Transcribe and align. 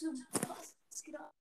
Leute, 0.00 0.16
was 0.48 1.02
geht 1.02 1.16
ab? 1.16 1.36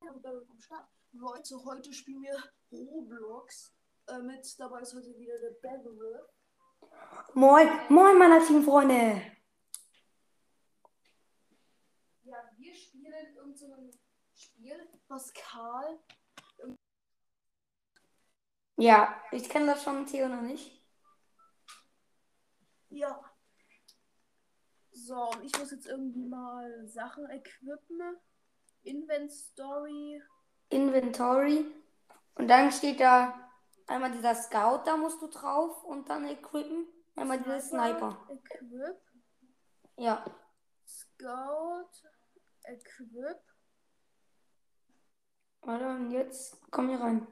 Vom 0.45 0.59
Start. 0.59 0.89
Leute, 1.13 1.63
heute 1.63 1.93
spielen 1.93 2.23
wir 2.23 2.37
Roblox. 2.69 3.73
Äh, 4.07 4.19
mit 4.19 4.59
dabei 4.59 4.81
ist 4.81 4.93
heute 4.93 5.17
wieder 5.17 5.39
der 5.39 5.51
Barrel. 5.61 6.27
Moin, 7.33 7.69
moin, 7.87 8.17
meine 8.17 8.45
Teamfreunde. 8.45 9.21
Ja, 12.23 12.51
wir 12.57 12.75
spielen 12.75 13.13
irgendein 13.13 13.55
so 13.55 13.73
ein 13.73 13.91
Spiel, 14.33 14.89
was 15.07 15.31
Karl. 15.33 15.99
Ja, 18.75 19.23
ich 19.31 19.47
kenne 19.47 19.67
das 19.67 19.83
schon, 19.83 20.05
Theo 20.05 20.27
noch 20.27 20.41
nicht. 20.41 20.85
Ja. 22.89 23.23
So, 24.91 25.29
und 25.29 25.45
ich 25.45 25.57
muss 25.57 25.71
jetzt 25.71 25.85
irgendwie 25.85 26.25
mal 26.25 26.85
Sachen 26.85 27.29
equippen. 27.29 28.19
Inventory. 28.83 30.21
Inventory. 30.69 31.65
Und 32.35 32.47
dann 32.47 32.71
steht 32.71 32.99
da 32.99 33.49
einmal 33.87 34.11
dieser 34.11 34.35
Scout, 34.35 34.83
da 34.85 34.97
musst 34.97 35.21
du 35.21 35.27
drauf 35.27 35.83
und 35.83 36.09
dann 36.09 36.25
equippen. 36.27 36.87
Einmal 37.15 37.39
dieser 37.39 37.59
Sniper. 37.59 38.25
Equip. 38.29 38.97
Ja. 39.97 40.25
Scout. 40.85 41.89
Equip. 42.63 43.39
Warte, 45.61 45.87
und 45.87 46.11
jetzt 46.11 46.57
komm 46.71 46.89
hier 46.89 46.99
rein. 46.99 47.27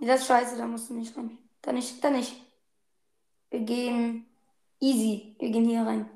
Das 0.00 0.20
ist 0.20 0.26
scheiße, 0.26 0.58
da 0.58 0.66
musst 0.66 0.90
du 0.90 0.94
nicht 0.94 1.16
rein. 1.16 1.38
Da 1.62 1.72
nicht, 1.72 2.04
da 2.04 2.10
nicht. 2.10 2.44
Wir 3.50 3.60
gehen 3.60 4.26
easy. 4.80 5.36
Wir 5.38 5.50
gehen 5.50 5.64
hier 5.64 5.86
rein. 5.86 6.15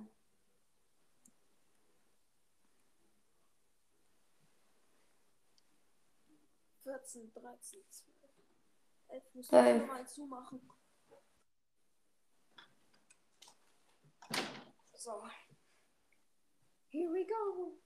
Vierzehn, 7.10 7.32
dreizehn, 7.32 7.82
zwölf. 7.90 8.16
Elf 9.08 9.34
muss 9.34 9.46
Zwölf. 9.48 9.82
ich 9.82 9.88
mal 9.88 10.06
zumachen. 10.06 10.70
So. 14.94 15.26
Here 16.90 17.12
we 17.12 17.26
go. 17.26 17.78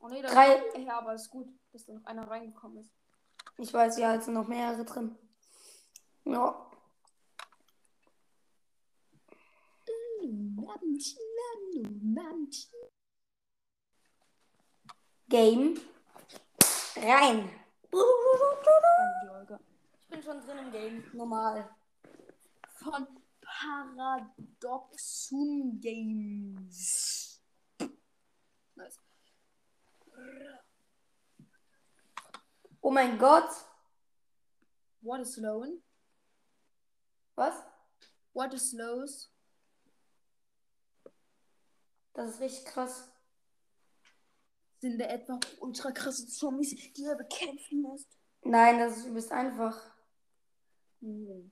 Oh 0.00 0.08
nee, 0.08 0.22
da 0.22 0.28
Drei. 0.28 0.56
ist- 0.56 0.78
Ja, 0.78 0.98
aber 0.98 1.14
ist 1.14 1.30
gut, 1.30 1.48
dass 1.72 1.84
da 1.84 1.92
noch 1.92 2.04
einer 2.06 2.28
reingekommen 2.28 2.78
ist. 2.78 2.90
Ich 3.58 3.72
weiß, 3.72 3.98
ja, 3.98 4.14
es 4.16 4.24
sind 4.24 4.34
noch 4.34 4.48
mehrere 4.48 4.84
drin. 4.84 5.16
Ja. 6.24 6.70
Game. 15.28 15.80
Rein. 16.96 17.50
Ich 19.90 20.08
bin 20.08 20.22
schon 20.22 20.40
drin 20.40 20.58
im 20.58 20.70
Game. 20.70 21.04
Normal. 21.12 21.68
Von 22.76 23.08
Paradoxum 23.40 25.80
Games. 25.80 27.42
Nice. 28.76 29.00
Oh 32.80 32.90
mein 32.90 33.18
Gott. 33.18 33.50
What 35.00 35.20
is 35.20 35.34
Sloan? 35.34 35.82
Was? 37.34 37.54
What 38.32 38.54
is 38.54 38.70
Slows? 38.70 39.32
Das 42.14 42.30
ist 42.30 42.40
richtig 42.40 42.64
krass. 42.66 43.10
Sind 44.84 44.98
da 44.98 45.06
etwa 45.06 45.40
ultra 45.60 45.92
krasse 45.92 46.26
Zombies, 46.28 46.92
die 46.92 47.04
er 47.06 47.16
bekämpfen 47.16 47.80
muss? 47.80 48.06
Nein, 48.42 48.78
das 48.78 48.98
ist 48.98 49.06
übelst 49.06 49.32
einfach. 49.32 49.80
Boom. 51.00 51.50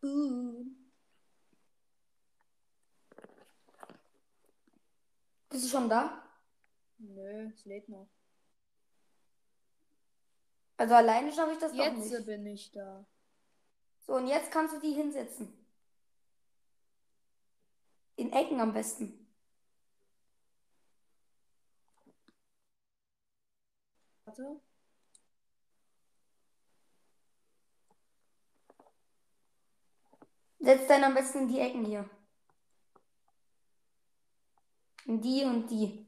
Boom. 0.00 0.92
Bist 5.48 5.64
du 5.64 5.68
schon 5.68 5.88
da? 5.88 6.22
Nö, 6.98 7.50
es 7.52 7.64
lädt 7.64 7.88
noch. 7.88 8.08
Also 10.76 10.94
alleine 10.94 11.32
schaffe 11.32 11.54
ich 11.54 11.58
das 11.58 11.72
doch 11.72 11.78
Jetzt 11.78 12.12
nicht. 12.12 12.24
bin 12.26 12.46
ich 12.46 12.70
da. 12.70 13.04
So, 14.06 14.14
und 14.14 14.28
jetzt 14.28 14.52
kannst 14.52 14.76
du 14.76 14.78
die 14.78 14.92
hinsetzen. 14.92 15.52
In 18.14 18.32
Ecken 18.32 18.60
am 18.60 18.72
besten. 18.72 19.25
Warte. 24.36 24.60
Setz 30.58 30.88
deinen 30.88 31.04
am 31.04 31.14
besten 31.14 31.40
in 31.40 31.48
die 31.48 31.60
Ecken 31.60 31.84
hier. 31.84 32.08
In 35.04 35.20
die 35.20 35.44
und 35.44 35.68
die. 35.70 36.06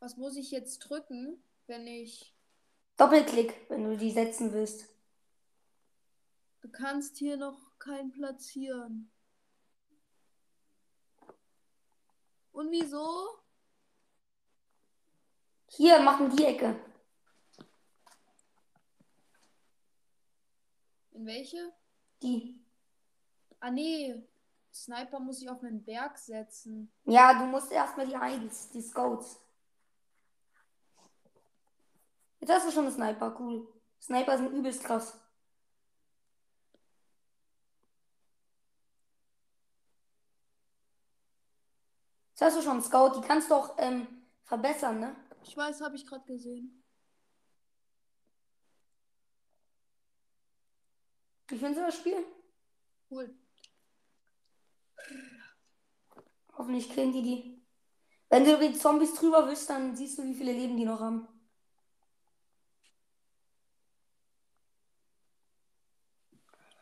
Was 0.00 0.16
muss 0.16 0.36
ich 0.36 0.50
jetzt 0.50 0.78
drücken, 0.80 1.42
wenn 1.66 1.86
ich. 1.86 2.34
Doppelklick, 2.96 3.70
wenn 3.70 3.84
du 3.84 3.96
die 3.96 4.10
setzen 4.10 4.52
willst. 4.52 4.88
Du 6.60 6.70
kannst 6.70 7.16
hier 7.16 7.36
noch 7.36 7.78
keinen 7.78 8.10
platzieren. 8.10 9.10
Und 12.52 12.70
wieso? 12.70 13.38
Hier, 15.68 16.00
machen 16.00 16.36
die 16.36 16.44
Ecke. 16.44 16.89
In 21.20 21.26
welche? 21.26 21.70
Die. 22.22 22.64
Ah, 23.60 23.70
nee. 23.70 24.26
Sniper 24.72 25.20
muss 25.20 25.42
ich 25.42 25.50
auf 25.50 25.62
einen 25.62 25.84
Berg 25.84 26.16
setzen. 26.16 26.90
Ja, 27.04 27.38
du 27.38 27.44
musst 27.44 27.70
erstmal 27.70 28.06
die 28.06 28.16
Eins, 28.16 28.70
die 28.70 28.80
Scouts. 28.80 29.38
Jetzt 32.38 32.50
hast 32.50 32.68
du 32.68 32.72
schon 32.72 32.86
einen 32.86 32.94
Sniper, 32.94 33.38
cool. 33.38 33.68
Sniper 34.00 34.38
sind 34.38 34.50
übelst 34.54 34.82
krass. 34.82 35.20
Jetzt 42.30 42.40
hast 42.40 42.56
du 42.56 42.62
schon 42.62 42.72
einen 42.72 42.82
Scout, 42.82 43.20
die 43.20 43.28
kannst 43.28 43.50
du 43.50 43.56
auch 43.56 43.74
ähm, 43.76 44.06
verbessern, 44.44 45.00
ne? 45.00 45.14
Ich 45.42 45.54
weiß, 45.54 45.82
habe 45.82 45.96
ich 45.96 46.06
gerade 46.06 46.24
gesehen. 46.24 46.79
Wie 51.50 51.58
findest 51.58 51.80
du 51.80 51.86
das 51.86 51.96
Spiel? 51.96 52.24
Cool. 53.10 53.34
Hoffentlich 56.56 56.88
killen 56.90 57.12
die 57.12 57.22
die. 57.22 57.62
Wenn 58.28 58.44
du 58.44 58.54
über 58.54 58.68
die 58.68 58.78
Zombies 58.78 59.14
drüber 59.14 59.48
wischst, 59.48 59.68
dann 59.68 59.96
siehst 59.96 60.16
du, 60.18 60.22
wie 60.22 60.34
viele 60.34 60.52
Leben 60.52 60.76
die 60.76 60.84
noch 60.84 61.00
haben. 61.00 61.26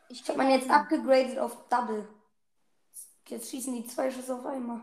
Ich 0.09 0.27
habe 0.27 0.37
man 0.37 0.51
jetzt 0.51 0.69
abgegradet 0.69 1.39
auf 1.39 1.67
Double. 1.69 2.07
Jetzt 3.27 3.49
schießen 3.49 3.73
die 3.73 3.87
zwei 3.87 4.11
Schüsse 4.11 4.35
auf 4.35 4.45
einmal. 4.45 4.81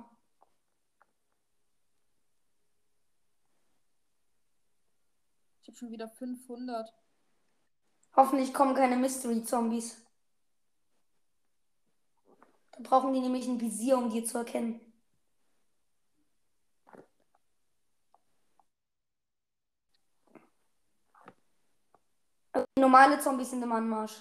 Ich 5.63 5.69
habe 5.69 5.77
schon 5.77 5.91
wieder 5.91 6.09
500. 6.09 6.93
Hoffentlich 8.17 8.55
kommen 8.55 8.75
keine 8.75 8.97
Mystery-Zombies. 8.97 10.03
Da 12.73 12.79
brauchen 12.83 13.13
die 13.13 13.21
nämlich 13.21 13.47
ein 13.47 13.61
Visier, 13.61 13.99
um 13.99 14.09
die 14.11 14.25
zu 14.25 14.39
erkennen. 14.39 14.81
Also 22.53 22.67
normale 22.79 23.21
Zombies 23.21 23.51
sind 23.51 23.63
im 23.63 23.73
Anmarsch. 23.73 24.17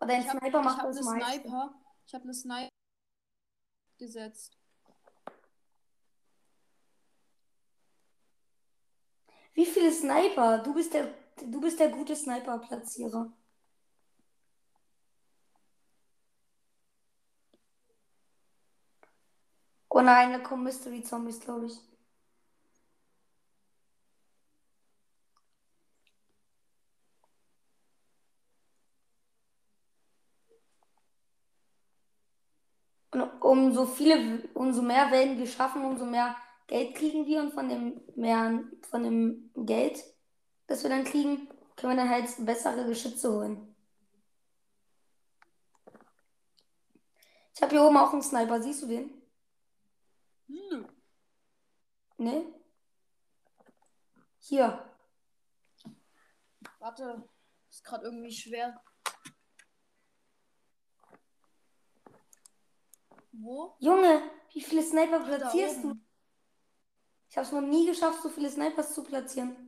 Oder 0.00 0.14
ein 0.14 0.22
Ich 0.22 0.30
Sniper 0.30 0.62
macht 0.62 0.78
hab 0.78 0.86
das 0.86 1.06
eine. 1.06 1.24
Sniper. 1.24 1.74
Ich 2.04 2.14
habe 2.14 2.24
eine 2.24 2.34
Sniper 2.34 2.68
gesetzt. 3.98 4.58
Wie 9.54 9.66
viele 9.66 9.92
Sniper? 9.92 10.58
Du 10.58 10.72
bist 10.72 10.94
der, 10.94 11.12
du 11.46 11.60
bist 11.60 11.78
der 11.80 11.88
gute 11.90 12.14
Sniper-Platzierer. 12.16 13.32
Oh 19.90 20.00
nein, 20.00 20.32
da 20.32 20.38
kommen 20.38 20.64
Mystery-Zombies, 20.64 21.40
glaube 21.40 21.66
ich. 21.66 21.78
Und 33.10 33.22
umso 33.42 33.86
viele, 33.86 34.48
umso 34.54 34.82
mehr 34.82 35.10
Wellen 35.10 35.38
wir 35.38 35.46
schaffen, 35.46 35.84
umso 35.84 36.04
mehr 36.04 36.36
Geld 36.68 36.94
kriegen 36.94 37.26
wir 37.26 37.40
und 37.40 37.52
von 37.52 37.68
dem 37.68 38.00
mehr, 38.14 38.62
von 38.90 39.02
dem 39.02 39.50
Geld, 39.56 40.04
das 40.68 40.82
wir 40.82 40.90
dann 40.90 41.04
kriegen, 41.04 41.48
können 41.76 41.96
wir 41.96 41.96
dann 41.96 42.10
halt 42.10 42.28
bessere 42.46 42.86
Geschütze 42.86 43.32
holen. 43.32 43.74
Ich 47.54 47.62
habe 47.62 47.72
hier 47.72 47.82
oben 47.82 47.96
auch 47.96 48.12
einen 48.12 48.22
Sniper, 48.22 48.62
siehst 48.62 48.82
du 48.82 48.86
den? 48.86 49.20
Nö. 50.46 50.86
Ne? 52.18 52.54
Hier. 54.38 54.94
Warte, 56.78 57.28
ist 57.68 57.84
gerade 57.84 58.04
irgendwie 58.04 58.32
schwer. 58.32 58.80
Wo? 63.32 63.74
Junge, 63.80 64.22
wie 64.52 64.60
viele 64.60 64.82
Sniper 64.82 65.20
platzierst 65.20 65.82
du? 65.82 65.94
Ich 67.28 67.36
habe 67.36 67.46
es 67.46 67.52
noch 67.52 67.60
nie 67.60 67.86
geschafft, 67.86 68.22
so 68.22 68.28
viele 68.28 68.50
Snipers 68.50 68.94
zu 68.94 69.02
platzieren. 69.04 69.67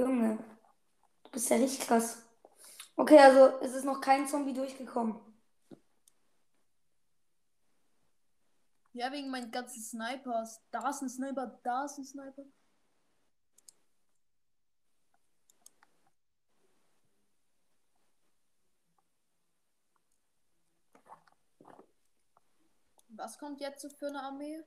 Junge, 0.00 0.38
du 1.24 1.30
bist 1.30 1.50
ja 1.50 1.56
richtig 1.56 1.80
krass. 1.80 2.24
Okay, 2.96 3.18
also 3.18 3.58
es 3.60 3.74
ist 3.74 3.84
noch 3.84 4.00
kein 4.00 4.26
Zombie 4.26 4.54
durchgekommen. 4.54 5.20
Ja, 8.94 9.12
wegen 9.12 9.30
meinen 9.30 9.50
ganzen 9.50 9.82
Snipers. 9.82 10.62
Da 10.70 10.88
ist 10.88 11.02
ein 11.02 11.10
Sniper, 11.10 11.60
da 11.62 11.84
ist 11.84 11.98
ein 11.98 12.04
Sniper. 12.06 12.44
Was 23.08 23.38
kommt 23.38 23.60
jetzt 23.60 23.86
für 23.98 24.06
eine 24.06 24.22
Armee? 24.22 24.64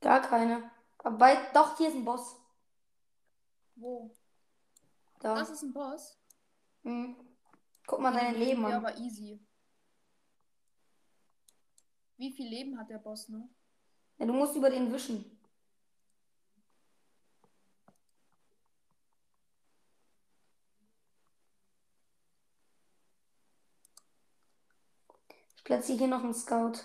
Gar 0.00 0.22
keine. 0.22 0.70
Aber 0.98 1.34
doch, 1.54 1.76
hier 1.76 1.88
ist 1.88 1.94
ein 1.96 2.04
Boss. 2.04 2.36
Wo? 3.76 4.10
Da. 5.20 5.34
Das 5.34 5.50
ist 5.50 5.62
ein 5.62 5.72
Boss. 5.72 6.18
Hm. 6.82 7.16
Guck 7.86 8.00
mal 8.00 8.12
dein 8.12 8.34
Leben 8.34 8.62
Ja, 8.62 8.68
an. 8.68 8.84
aber 8.84 8.96
easy. 8.98 9.40
Wie 12.16 12.32
viel 12.32 12.48
Leben 12.48 12.78
hat 12.78 12.90
der 12.90 12.98
Boss 12.98 13.28
noch? 13.28 13.48
Ja, 14.18 14.26
du 14.26 14.32
musst 14.32 14.54
über 14.54 14.70
den 14.70 14.92
wischen. 14.92 15.24
Ich 25.56 25.64
platziere 25.64 25.98
hier 25.98 26.08
noch 26.08 26.22
einen 26.24 26.34
Scout. 26.34 26.84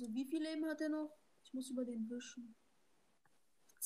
Also 0.00 0.14
wie 0.14 0.26
viel 0.26 0.40
Leben 0.40 0.64
hat 0.66 0.80
er 0.80 0.90
noch? 0.90 1.10
Ich 1.42 1.52
muss 1.52 1.70
über 1.70 1.84
den 1.84 2.08
wischen. 2.08 2.54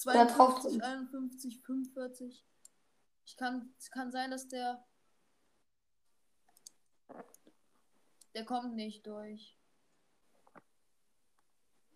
Da 0.05 0.26
drauf 0.26 0.61
52, 0.61 0.73
drücken. 0.73 0.82
51, 0.82 1.62
45. 1.62 2.47
Ich 3.25 3.37
kann, 3.38 3.75
es 3.79 3.91
kann 3.91 4.12
sein, 4.12 4.31
dass 4.31 4.47
der. 4.47 4.85
Der 8.35 8.44
kommt 8.44 8.75
nicht 8.75 9.06
durch. 9.06 9.59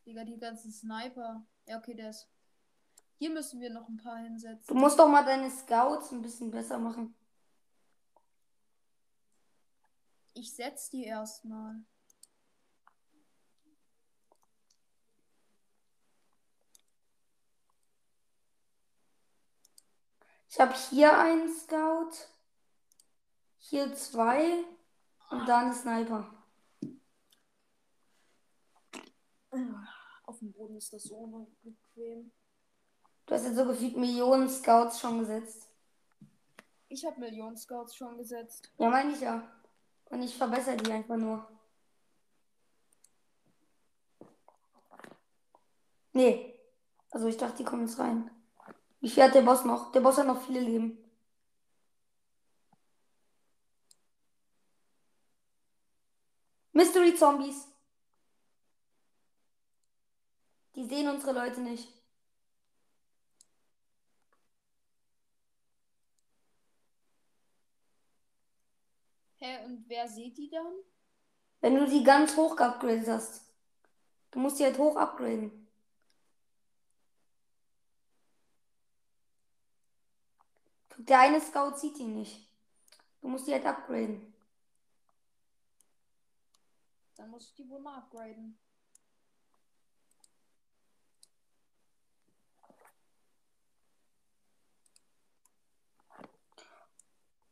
Digga, 0.06 0.24
die 0.24 0.38
ganzen 0.38 0.72
Sniper. 0.72 1.46
Ja, 1.66 1.76
okay, 1.76 1.94
der 1.94 2.08
ist. 2.08 2.26
Hier 3.18 3.28
müssen 3.28 3.60
wir 3.60 3.68
noch 3.68 3.86
ein 3.86 3.98
paar 3.98 4.16
Du 4.16 4.24
hinsetzen. 4.24 4.78
musst 4.78 4.98
doch 4.98 5.08
mal 5.08 5.26
deine 5.26 5.50
Scouts 5.50 6.10
ein 6.12 6.22
bisschen 6.22 6.50
besser 6.50 6.78
machen. 6.78 7.14
Ich 10.32 10.54
setz 10.54 10.88
die 10.88 11.04
erstmal. 11.04 11.84
Ich 20.48 20.60
habe 20.60 20.74
hier 20.74 21.18
einen 21.18 21.54
Scout, 21.54 22.12
hier 23.58 23.94
zwei 23.94 24.64
und 25.30 25.46
da 25.46 25.58
einen 25.58 25.74
Sniper. 25.74 26.32
Auf 30.24 30.38
dem 30.38 30.52
Boden 30.52 30.76
ist 30.76 30.92
das 30.92 31.04
so 31.04 31.16
unbequem. 31.16 32.32
Du 33.26 33.34
hast 33.34 33.44
jetzt 33.44 33.56
so 33.56 33.64
gefühlt 33.64 33.96
Millionen 33.96 34.48
Scouts 34.48 35.00
schon 35.00 35.18
gesetzt. 35.18 35.68
Ich 36.88 37.04
habe 37.04 37.18
Millionen 37.20 37.56
Scouts 37.56 37.96
schon 37.96 38.16
gesetzt. 38.16 38.70
Ja, 38.78 38.88
meine 38.88 39.12
ich 39.12 39.20
ja. 39.20 39.42
Und 40.06 40.22
ich 40.22 40.36
verbessere 40.36 40.76
die 40.76 40.92
einfach 40.92 41.16
nur. 41.16 41.48
Nee. 46.12 46.58
Also 47.10 47.26
ich 47.26 47.36
dachte, 47.36 47.58
die 47.58 47.64
kommen 47.64 47.86
jetzt 47.86 47.98
rein. 47.98 48.30
Viel 49.08 49.22
hat 49.22 49.34
der 49.34 49.42
Boss 49.42 49.64
noch? 49.64 49.92
Der 49.92 50.00
Boss 50.00 50.18
hat 50.18 50.26
noch 50.26 50.40
viele 50.44 50.60
Leben. 50.60 50.98
Mystery 56.72 57.14
Zombies. 57.14 57.68
Die 60.74 60.84
sehen 60.84 61.08
unsere 61.08 61.32
Leute 61.32 61.60
nicht. 61.62 61.88
Hä, 69.36 69.64
und 69.64 69.88
wer 69.88 70.08
sieht 70.08 70.36
die 70.36 70.50
dann? 70.50 70.72
Wenn 71.60 71.76
du 71.76 71.86
die 71.86 72.04
ganz 72.04 72.36
hoch 72.36 72.56
geupgradet 72.56 73.08
hast. 73.08 73.42
Du 74.30 74.38
musst 74.38 74.58
die 74.58 74.64
halt 74.64 74.78
hoch 74.78 74.96
upgraden. 74.96 75.65
Der 80.98 81.20
eine 81.20 81.40
Scout 81.40 81.76
sieht 81.76 81.98
die 81.98 82.04
nicht. 82.04 82.48
Du 83.20 83.28
musst 83.28 83.46
die 83.46 83.52
halt 83.52 83.66
upgraden. 83.66 84.32
Dann 87.16 87.30
muss 87.30 87.48
ich 87.48 87.54
die 87.54 87.68
wohl 87.68 87.80
mal 87.80 87.98
upgraden. 87.98 88.58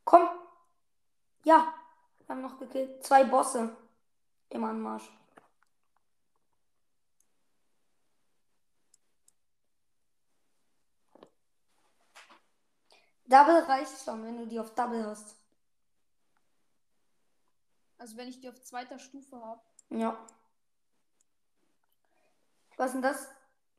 Komm. 0.05 0.29
Ja. 1.45 1.75
Wir 2.19 2.29
haben 2.29 2.43
noch 2.43 2.59
gekillt. 2.59 3.05
Zwei 3.05 3.25
Bosse 3.25 3.77
im 4.49 4.65
Anmarsch. 4.65 5.11
Double 13.27 13.59
reicht 13.65 14.05
schon, 14.05 14.23
wenn 14.25 14.37
du 14.37 14.47
die 14.47 14.61
auf 14.61 14.75
Double 14.75 15.05
hast. 15.07 15.37
Also 17.99 18.17
wenn 18.17 18.29
ich 18.29 18.41
die 18.41 18.49
auf 18.49 18.61
zweiter 18.63 18.99
Stufe 18.99 19.41
habe. 19.41 19.61
Ja. 19.91 20.19
Was 22.77 22.89
ist 22.89 22.95
denn 22.95 23.03
das? 23.03 23.29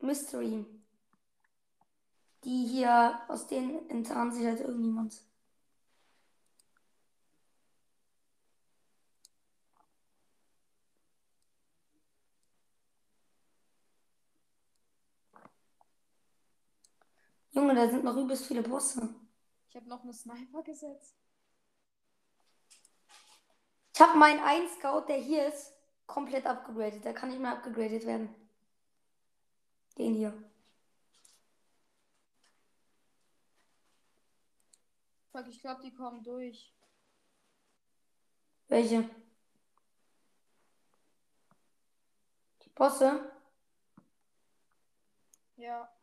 Mystery. 0.00 0.66
Die 2.44 2.66
hier, 2.66 3.20
aus 3.28 3.46
denen 3.46 3.88
enttarnt 3.90 4.34
sich 4.34 4.44
halt 4.46 4.60
irgendjemand. 4.60 5.20
Junge, 17.50 17.74
da 17.74 17.88
sind 17.88 18.04
noch 18.04 18.16
übelst 18.16 18.46
viele 18.46 18.62
Bosse. 18.62 19.08
Ich 19.76 19.82
habe 19.82 19.90
noch 19.90 20.04
eine 20.04 20.14
Sniper 20.14 20.62
gesetzt. 20.62 21.14
Ich 23.92 24.00
habe 24.00 24.16
meinen 24.16 24.40
einen 24.40 24.66
Scout, 24.70 25.04
der 25.06 25.18
hier 25.18 25.48
ist, 25.48 25.70
komplett 26.06 26.46
abgegradet. 26.46 27.04
Der 27.04 27.12
kann 27.12 27.28
nicht 27.28 27.42
mehr 27.42 27.52
abgegradet 27.52 28.06
werden. 28.06 28.34
Den 29.98 30.14
hier. 30.14 30.32
Fuck, 35.30 35.46
ich 35.48 35.60
glaube, 35.60 35.82
die 35.82 35.92
kommen 35.92 36.24
durch. 36.24 36.74
Welche? 38.68 39.10
Die 42.62 42.70
Bosse? 42.70 43.30
Ja. 45.56 45.95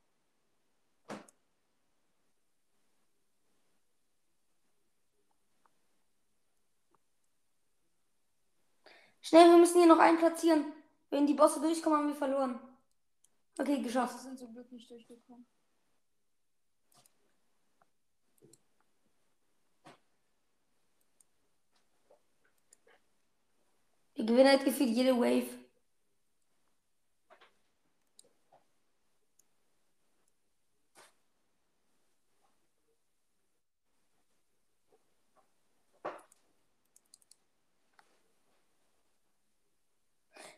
Schnell, 9.23 9.49
wir 9.49 9.57
müssen 9.57 9.77
hier 9.79 9.87
noch 9.87 9.99
einen 9.99 10.17
platzieren. 10.17 10.65
Wenn 11.09 11.25
die 11.25 11.33
Bosse 11.33 11.61
durchkommen, 11.61 11.97
haben 11.97 12.07
wir 12.09 12.15
verloren. 12.15 12.59
Okay, 13.57 13.81
geschafft. 13.81 14.19
sind 14.19 14.37
zum 14.37 14.53
Glück 14.53 14.69
nicht 14.71 14.89
durchgekommen. 14.91 15.45
Wir 24.15 24.25
gewinnen 24.25 24.49
halt 24.49 24.65
gefühlt 24.65 24.89
jede 24.89 25.15
Wave. 25.17 25.62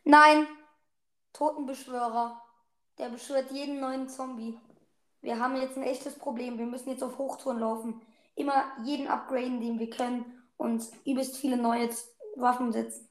Nein, 0.05 0.47
Totenbeschwörer. 1.33 2.41
Der 2.97 3.09
beschwört 3.09 3.51
jeden 3.51 3.81
neuen 3.81 4.07
Zombie. 4.07 4.57
Wir 5.21 5.39
haben 5.39 5.57
jetzt 5.57 5.75
ein 5.75 5.83
echtes 5.83 6.17
Problem. 6.17 6.57
Wir 6.57 6.65
müssen 6.65 6.89
jetzt 6.89 7.03
auf 7.03 7.17
Hochtouren 7.17 7.59
laufen. 7.59 8.01
Immer 8.35 8.71
jeden 8.83 9.07
upgraden, 9.07 9.59
den 9.59 9.79
wir 9.79 9.89
können. 9.89 10.47
Und 10.57 10.89
übelst 11.05 11.35
viele 11.37 11.57
neue 11.57 11.89
Waffen 12.35 12.71
setzen. 12.71 13.09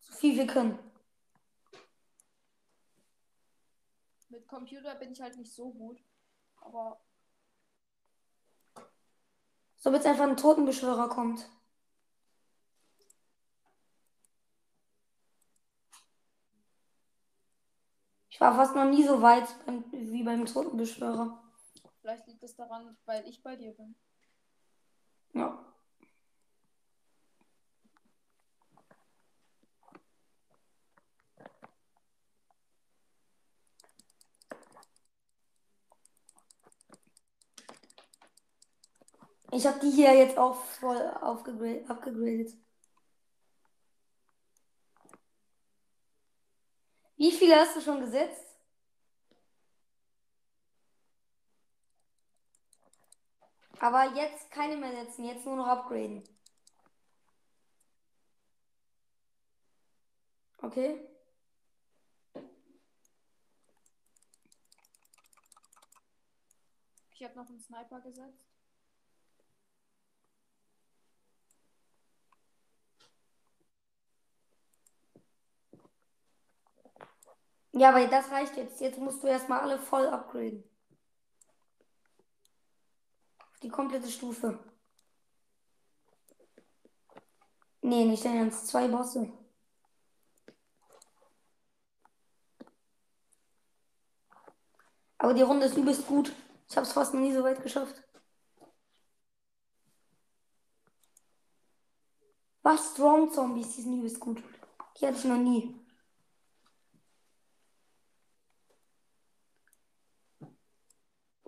So 0.00 0.12
viel 0.12 0.36
wir 0.36 0.46
können. 0.46 0.78
Mit 4.28 4.46
Computer 4.46 4.94
bin 4.96 5.12
ich 5.12 5.20
halt 5.20 5.36
nicht 5.38 5.54
so 5.54 5.70
gut. 5.70 5.98
Aber 6.60 7.00
So 9.80 9.92
bis 9.92 10.04
einfach 10.04 10.24
ein 10.24 10.36
Totenbeschwörer 10.36 11.08
kommt. 11.08 11.48
Ich 18.38 18.40
war 18.40 18.54
fast 18.54 18.76
noch 18.76 18.84
nie 18.84 19.02
so 19.02 19.20
weit 19.20 19.48
beim, 19.66 19.84
wie 19.90 20.22
beim 20.22 20.46
Totenbeschwörer. 20.46 21.42
vielleicht 22.00 22.24
liegt 22.28 22.40
es 22.44 22.54
daran, 22.54 22.96
weil 23.04 23.26
ich 23.26 23.42
bei 23.42 23.56
dir 23.56 23.72
bin. 23.72 23.96
Ja. 25.34 25.58
Ich 39.50 39.66
habe 39.66 39.80
die 39.80 39.90
hier 39.90 40.14
jetzt 40.14 40.38
auch 40.38 40.54
voll 40.54 40.96
abgegradet. 40.96 42.56
Wie 47.18 47.32
viele 47.32 47.56
hast 47.56 47.76
du 47.76 47.80
schon 47.80 48.00
gesetzt? 48.00 48.46
Aber 53.80 54.04
jetzt 54.14 54.50
keine 54.50 54.76
mehr 54.76 54.92
setzen, 54.92 55.24
jetzt 55.24 55.44
nur 55.44 55.56
noch 55.56 55.66
upgraden. 55.66 56.22
Okay. 60.62 61.00
Ich 67.10 67.24
habe 67.24 67.34
noch 67.34 67.48
einen 67.48 67.60
Sniper 67.60 68.00
gesetzt. 68.00 68.47
Ja, 77.78 77.90
aber 77.90 78.06
das 78.08 78.30
reicht 78.32 78.56
jetzt. 78.56 78.80
Jetzt 78.80 78.98
musst 78.98 79.22
du 79.22 79.28
erstmal 79.28 79.60
alle 79.60 79.78
voll 79.78 80.06
upgraden. 80.08 80.64
Die 83.62 83.68
komplette 83.68 84.08
Stufe. 84.10 84.58
Nee, 87.82 88.04
nicht 88.04 88.24
dein 88.24 88.36
Ernst. 88.38 88.66
Zwei 88.66 88.88
Bosse. 88.88 89.32
Aber 95.18 95.34
die 95.34 95.42
Runde 95.42 95.66
ist 95.66 95.76
übelst 95.76 96.06
gut. 96.06 96.32
Ich 96.68 96.76
habe 96.76 96.86
es 96.86 96.92
fast 96.92 97.14
noch 97.14 97.20
nie 97.20 97.32
so 97.32 97.44
weit 97.44 97.62
geschafft. 97.62 98.02
Was? 102.62 102.92
Strong 102.92 103.32
Zombies, 103.32 103.76
die 103.76 103.82
sind 103.82 103.98
übelst 103.98 104.18
gut. 104.20 104.42
Die 105.00 105.06
hatte 105.06 105.18
ich 105.18 105.24
noch 105.24 105.38
nie. 105.38 105.87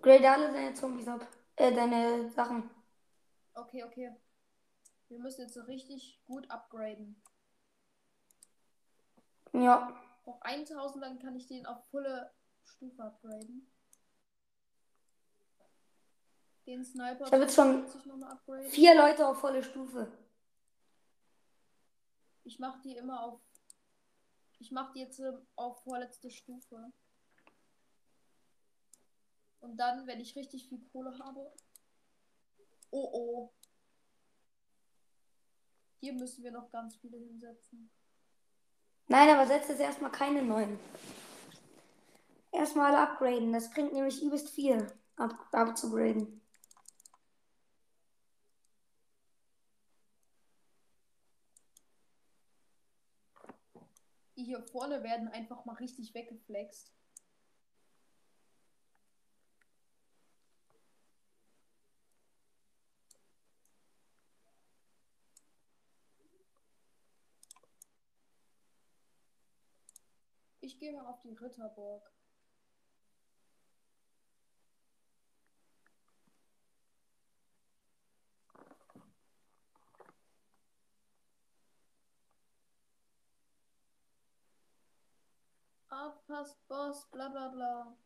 Grade 0.02 0.30
alle 0.30 0.52
deine 0.52 0.74
Zombies 0.74 1.08
ab. 1.08 1.26
Äh, 1.56 1.74
deine 1.74 2.30
Sachen. 2.30 2.70
Okay, 3.54 3.84
okay. 3.84 4.14
Wir 5.08 5.18
müssen 5.18 5.42
jetzt 5.42 5.54
so 5.54 5.62
richtig 5.62 6.22
gut 6.24 6.50
upgraden. 6.50 7.20
Ja. 9.52 10.00
Auf 10.24 10.40
1000, 10.42 11.02
dann 11.02 11.18
kann 11.18 11.34
ich 11.36 11.48
den 11.48 11.66
auf 11.66 11.84
volle 11.90 12.32
Stufe 12.64 13.02
upgraden. 13.02 13.70
Den 16.66 16.84
Sniper 16.84 17.26
Ich 17.26 17.32
hab 17.32 17.40
jetzt 17.40 17.54
schon. 17.56 17.84
Vier 18.68 18.94
Leute 18.94 19.26
auf 19.26 19.40
volle 19.40 19.62
Stufe. 19.62 20.10
Ich 22.44 22.58
mache 22.58 22.80
die 22.82 22.96
immer 22.96 23.24
auf. 23.24 23.40
Ich 24.60 24.70
mache 24.70 24.92
die 24.94 25.00
jetzt 25.00 25.18
äh, 25.18 25.32
auf 25.56 25.82
vorletzte 25.82 26.30
Stufe. 26.30 26.92
Und 29.60 29.76
dann, 29.76 30.06
wenn 30.06 30.20
ich 30.20 30.36
richtig 30.36 30.68
viel 30.68 30.80
Kohle 30.92 31.18
habe. 31.18 31.52
Oh 32.90 33.10
oh. 33.12 33.52
Hier 36.00 36.14
müssen 36.14 36.42
wir 36.42 36.50
noch 36.50 36.70
ganz 36.70 36.96
viele 36.96 37.18
hinsetzen. 37.18 37.90
Nein, 39.06 39.28
aber 39.28 39.46
setz 39.46 39.68
jetzt 39.68 39.80
erstmal 39.80 40.12
keine 40.12 40.42
neuen. 40.42 40.78
Erstmal 42.52 42.94
upgraden. 42.94 43.52
Das 43.52 43.70
bringt 43.70 43.92
nämlich 43.92 44.22
übelst 44.22 44.50
viel 44.50 44.86
ab, 45.16 45.34
abzugraden. 45.52 46.40
Die 54.36 54.44
hier 54.44 54.62
vorne 54.62 55.02
werden 55.02 55.28
einfach 55.28 55.66
mal 55.66 55.74
richtig 55.74 56.14
weggeflext. 56.14 56.94
Ich 70.62 70.69
gehe 70.80 70.92
mal 70.92 71.06
auf 71.06 71.20
die 71.20 71.34
Ritterburg. 71.34 72.10
Aufpasst, 85.90 86.56
Boss, 86.66 87.06
bla 87.10 87.28
bla 87.28 87.48
bla. 87.48 87.96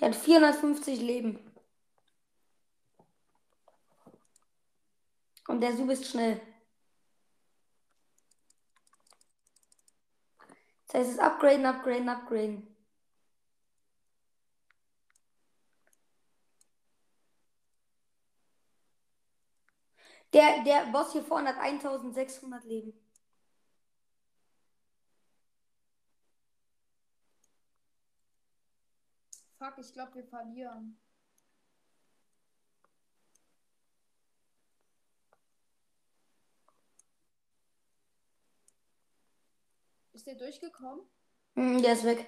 Der 0.00 0.08
hat 0.10 0.16
450 0.16 1.00
Leben. 1.00 1.47
Und 5.48 5.62
der 5.62 5.70
ist 5.70 5.80
übelst 5.80 6.06
schnell. 6.06 6.40
Das 10.86 10.94
heißt, 10.94 11.08
es 11.08 11.14
ist 11.14 11.20
upgraden, 11.20 11.66
upgraden, 11.66 12.08
upgraden. 12.08 12.76
Der, 20.32 20.62
der 20.64 20.86
Boss 20.92 21.12
hier 21.12 21.24
vorne 21.24 21.48
hat 21.48 21.58
1600 21.58 22.64
Leben. 22.64 22.92
Fuck, 29.58 29.78
ich 29.78 29.92
glaube, 29.92 30.14
wir 30.14 30.24
verlieren. 30.24 30.98
Der 40.28 40.34
durchgekommen? 40.34 41.00
Mm, 41.54 41.80
der 41.80 41.94
ist 41.94 42.04
weg. 42.04 42.26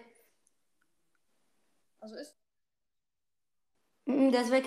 Also 2.01 2.15
ist. 2.15 2.35
Mm, 4.07 4.31
der 4.31 4.41
ist 4.41 4.51
weg. 4.51 4.65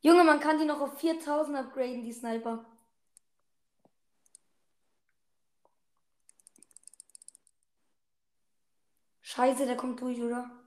Junge, 0.00 0.22
man 0.22 0.38
kann 0.38 0.60
die 0.60 0.64
noch 0.64 0.80
auf 0.80 0.96
4000 1.00 1.56
upgraden, 1.58 2.04
die 2.04 2.12
Sniper. 2.12 2.64
Scheiße, 9.22 9.66
der 9.66 9.76
kommt 9.76 10.00
durch, 10.00 10.20
oder? 10.22 10.59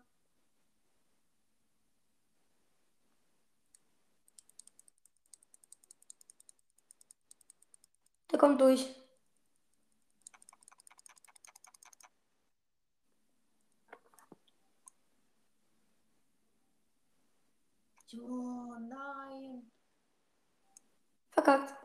Der 8.34 8.40
kommt 8.40 8.60
durch. 8.60 8.96
Oh 18.16 18.76
nein. 18.80 19.72
Verkackt. 21.30 21.76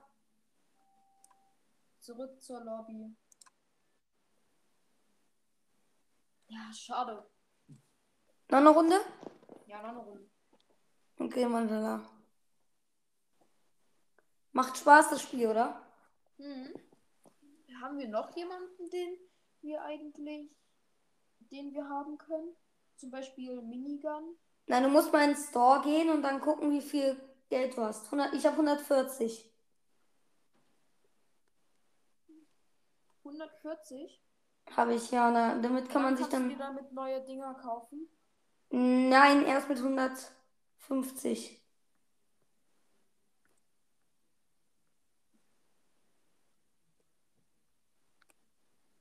Zurück 2.00 2.40
zur 2.40 2.64
Lobby. 2.64 3.14
Ja, 6.48 6.72
schade. 6.72 7.28
Noch 8.48 8.58
eine 8.58 8.70
Runde? 8.70 8.98
Ja, 9.66 9.82
noch 9.82 9.90
eine 9.90 9.98
Runde. 9.98 10.30
Okay, 11.18 11.46
Mandala. 11.46 12.00
Macht 14.52 14.78
Spaß, 14.78 15.10
das 15.10 15.20
Spiel, 15.20 15.46
oder? 15.46 15.87
Mhm. 16.38 16.74
Haben 17.82 17.98
wir 17.98 18.08
noch 18.08 18.34
jemanden, 18.36 18.90
den 18.90 19.16
wir 19.60 19.82
eigentlich, 19.82 20.50
den 21.50 21.72
wir 21.72 21.88
haben 21.88 22.18
können? 22.18 22.54
Zum 22.96 23.10
Beispiel 23.10 23.60
Minigun. 23.62 24.36
Nein, 24.66 24.82
du 24.82 24.88
musst 24.88 25.12
mal 25.12 25.28
ins 25.28 25.48
Store 25.48 25.82
gehen 25.82 26.10
und 26.10 26.22
dann 26.22 26.40
gucken, 26.40 26.72
wie 26.72 26.80
viel 26.82 27.16
Geld 27.48 27.76
du 27.76 27.82
hast. 27.82 28.06
100, 28.06 28.34
ich 28.34 28.44
habe 28.46 28.56
140. 28.56 29.50
140? 33.24 34.20
Habe 34.76 34.94
ich 34.94 35.10
ja. 35.10 35.30
Na, 35.30 35.58
damit 35.60 35.88
kann 35.88 36.02
man 36.02 36.16
sich 36.16 36.28
kannst 36.28 36.34
du 36.34 36.40
dann. 36.40 36.48
dir 36.50 36.58
damit 36.58 36.92
neue 36.92 37.24
Dinger 37.24 37.54
kaufen? 37.54 38.08
Nein, 38.70 39.44
erst 39.46 39.68
mit 39.68 39.78
150. 39.78 41.62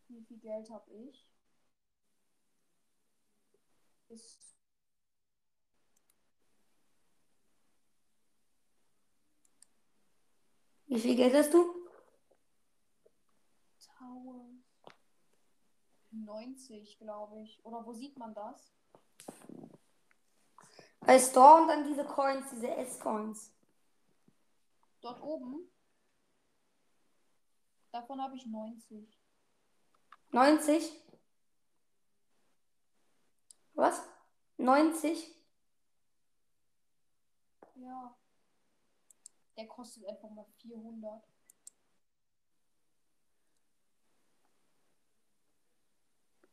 Wie 0.10 0.24
viel 0.26 0.37
Geld 0.48 0.70
habe 0.70 0.90
ich? 0.94 1.28
Ist 4.08 4.56
Wie 10.86 11.00
viel 11.00 11.18
Geld 11.18 11.36
hast 11.36 11.54
du? 11.54 11.76
Tower 13.98 14.46
90, 16.12 16.98
glaube 16.98 17.42
ich. 17.42 17.60
Oder 17.66 17.86
wo 17.86 17.92
sieht 17.92 18.18
man 18.18 18.34
das? 18.34 18.74
Bei 21.02 21.20
Store 21.20 21.62
und 21.62 21.68
dann 21.68 21.84
diese 21.84 22.06
Coins, 22.06 22.50
diese 22.52 22.70
S-Coins. 22.70 23.54
Dort 25.02 25.22
oben. 25.22 25.70
Davon 27.92 28.22
habe 28.22 28.38
ich 28.38 28.46
90. 28.46 29.17
90? 30.32 30.92
Was? 33.74 34.02
90? 34.58 35.36
Ja. 37.76 38.16
Der 39.56 39.68
kostet 39.68 40.06
einfach 40.06 40.30
mal 40.30 40.46
400. 40.62 41.24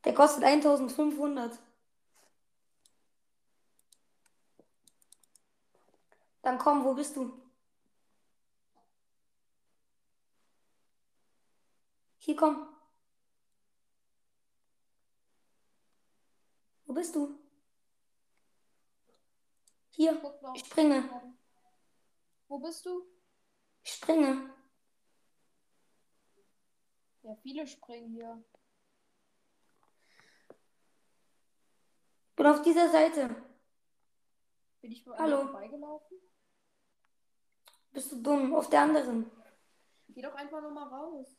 Der 0.05 0.15
kostet 0.15 0.45
1500. 0.45 1.59
Dann 6.43 6.59
komm, 6.59 6.85
wo 6.85 6.95
bist 6.95 7.17
du? 7.17 7.33
Hier 12.19 12.37
komm. 12.37 12.74
Wo 16.95 17.01
bist 17.01 17.17
du? 17.17 17.37
Hier, 19.91 20.17
ich 20.55 20.65
springe. 20.65 21.03
Wo 22.47 22.61
bist 22.61 22.87
du? 22.87 23.03
Ich 23.83 23.95
springe. 23.95 24.55
Ja, 27.23 27.35
viele 27.43 27.67
springen 27.67 28.11
hier. 28.11 28.45
Bin 32.37 32.47
auf 32.47 32.63
dieser 32.63 32.89
Seite. 32.89 33.43
Bin 34.81 34.93
ich 34.93 35.05
bei 35.05 35.19
Hallo. 35.19 35.49
vorbeigelaufen? 35.49 36.17
Bist 37.91 38.13
du 38.13 38.23
dumm? 38.23 38.55
Auf 38.55 38.71
der 38.71 38.83
anderen. 38.83 39.29
Geh 40.11 40.23
doch 40.23 40.37
einfach 40.37 40.63
nochmal 40.63 40.87
raus. 40.87 41.37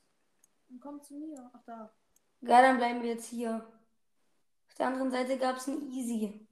Und 0.68 0.82
komm 0.82 1.02
zu 1.02 1.14
mir. 1.14 1.50
Ach 1.54 1.64
da. 1.64 1.96
Geil, 2.42 2.62
dann 2.62 2.76
bleiben 2.76 3.02
wir 3.02 3.12
jetzt 3.12 3.28
hier. 3.28 3.66
Auf 4.76 4.80
der 4.80 4.88
anderen 4.88 5.10
Seite 5.10 5.38
gab 5.38 5.56
es 5.56 5.68
ein 5.68 5.90
Easy. 5.90 6.46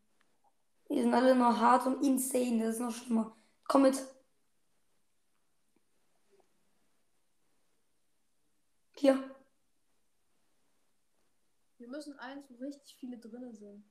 Die 0.89 1.01
sind 1.01 1.13
alle 1.13 1.35
nur 1.35 1.59
hart 1.59 1.85
und 1.85 2.01
insane. 2.01 2.63
Das 2.63 2.75
ist 2.75 2.79
noch 2.79 2.93
schlimmer. 2.93 3.35
Komm 3.67 3.81
mit. 3.81 4.01
Hier. 8.93 9.21
Wir 11.77 11.89
müssen 11.89 12.17
eins, 12.17 12.49
wo 12.49 12.63
richtig 12.63 12.95
viele 12.97 13.17
drinne 13.19 13.53
sind. 13.53 13.83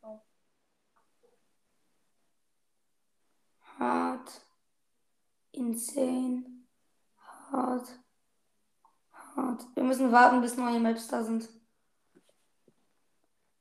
Oh. 0.00 0.22
Hart. 3.78 4.46
Insane. 5.52 6.64
Hart. 7.52 8.00
Hart. 9.12 9.66
Wir 9.76 9.84
müssen 9.84 10.10
warten, 10.10 10.40
bis 10.40 10.56
neue 10.56 10.80
Maps 10.80 11.08
da 11.08 11.22
sind. 11.22 11.57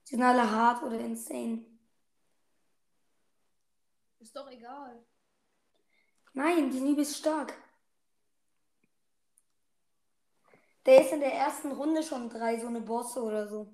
Die 0.08 0.16
sind 0.16 0.24
alle 0.24 0.50
hart 0.50 0.84
oder 0.84 1.00
insane. 1.02 1.66
Ist 4.20 4.34
doch 4.34 4.50
egal. 4.50 5.06
Nein, 6.34 6.70
die 6.72 6.78
sind 6.78 6.88
übelst 6.88 7.18
stark. 7.18 7.54
Der 10.86 11.02
ist 11.02 11.12
in 11.12 11.20
der 11.20 11.34
ersten 11.34 11.74
Runde 11.74 12.02
schon 12.04 12.30
drei, 12.30 12.58
so 12.58 12.68
eine 12.68 12.80
Bosse 12.80 13.22
oder 13.22 13.50
so. 13.50 13.68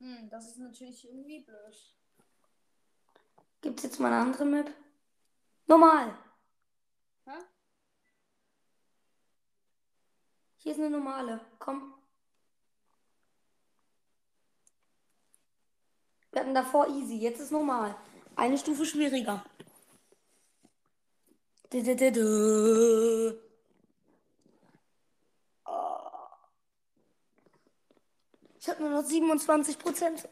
Hm, 0.00 0.30
das 0.30 0.46
ist 0.46 0.58
natürlich 0.58 1.04
irgendwie 1.06 1.40
blöd. 1.40 1.76
Gibt's 3.60 3.82
jetzt 3.82 4.00
mal 4.00 4.10
eine 4.10 4.22
andere 4.22 4.46
Map? 4.46 4.70
Normal. 5.66 6.16
Hä? 7.26 7.32
Hier 10.58 10.72
ist 10.72 10.78
eine 10.78 10.90
normale. 10.90 11.40
Komm. 11.58 11.94
Wir 16.32 16.42
hatten 16.42 16.54
davor 16.54 16.88
easy, 16.88 17.16
jetzt 17.16 17.40
ist 17.40 17.52
normal. 17.52 17.96
Eine 18.36 18.58
Stufe 18.58 18.84
schwieriger. 18.84 19.44
Dü, 21.72 21.82
dü, 21.82 21.96
dü. 22.14 23.40
Oh. 25.64 26.10
Ich 28.58 28.68
habe 28.68 28.82
nur 28.82 28.90
noch 28.90 29.04
27 29.04 29.78
Prozent. 29.78 30.28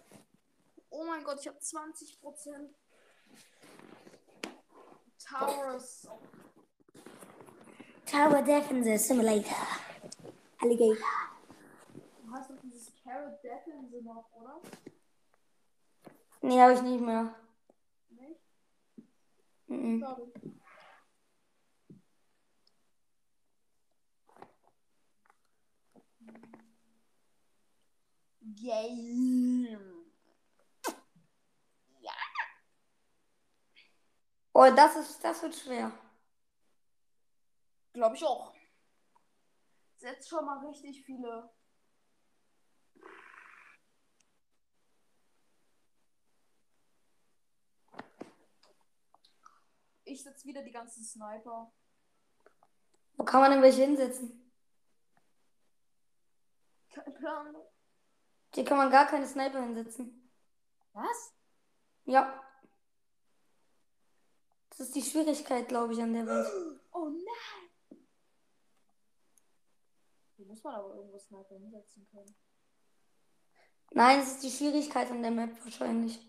Oh 0.91 1.05
mein 1.05 1.25
Gott, 1.25 1.41
ich 1.41 1.49
habe 1.49 1.59
20 1.59 2.21
Prozent. 2.21 2.75
Towers. 5.19 6.09
Tower 8.07 8.43
Defense 8.43 8.99
Simulator. 8.99 9.86
Alligator. 10.66 10.96
Du 12.24 12.33
hast 12.33 12.50
doch 12.50 12.57
dieses 12.61 12.92
Carrot 13.05 13.40
Defense 13.42 14.02
noch, 14.02 14.29
oder? 14.33 14.61
Nee, 16.42 16.61
habe 16.61 16.72
ich 16.74 16.83
nicht 16.83 17.00
mehr. 17.00 17.35
Nicht? 18.09 18.40
Mhm. 19.68 20.00
Schade. 20.00 20.33
Game. 28.40 29.79
Oh, 34.52 34.70
das 34.74 34.96
ist, 34.96 35.22
das 35.22 35.42
wird 35.42 35.55
schwer. 35.55 35.92
Glaube 37.92 38.16
ich 38.16 38.24
auch 38.24 38.56
setzt 40.07 40.29
schon 40.29 40.45
mal 40.45 40.64
richtig 40.64 41.05
viele. 41.05 41.51
Ich 50.05 50.23
setze 50.23 50.47
wieder 50.47 50.62
die 50.62 50.71
ganzen 50.71 51.03
Sniper. 51.03 51.73
Wo 53.16 53.25
kann 53.25 53.40
man 53.40 53.51
denn 53.51 53.62
welche 53.62 53.83
hinsetzen? 53.83 54.53
Kein 56.90 57.12
Plan. 57.14 57.57
Hier 58.55 58.64
kann 58.64 58.77
man 58.77 58.90
gar 58.90 59.07
keine 59.07 59.27
Sniper 59.27 59.61
hinsetzen. 59.61 60.31
Was? 60.92 61.35
Ja. 62.05 62.40
Das 64.71 64.81
ist 64.81 64.95
die 64.95 65.03
Schwierigkeit, 65.03 65.66
glaube 65.66 65.95
ich, 65.95 66.01
an 66.01 66.12
der 66.12 66.27
Welt. 66.27 66.47
Oh 66.92 67.11
nein! 67.11 67.65
Muss 70.47 70.63
man 70.63 70.75
aber 70.75 70.95
irgendwo 70.95 71.19
Sniper 71.19 71.57
hinsetzen 71.57 72.07
können. 72.11 72.35
Nein, 73.91 74.21
es 74.21 74.33
ist 74.33 74.43
die 74.43 74.51
Schwierigkeit 74.51 75.11
an 75.11 75.23
der 75.23 75.31
Map 75.31 75.65
wahrscheinlich. 75.65 76.21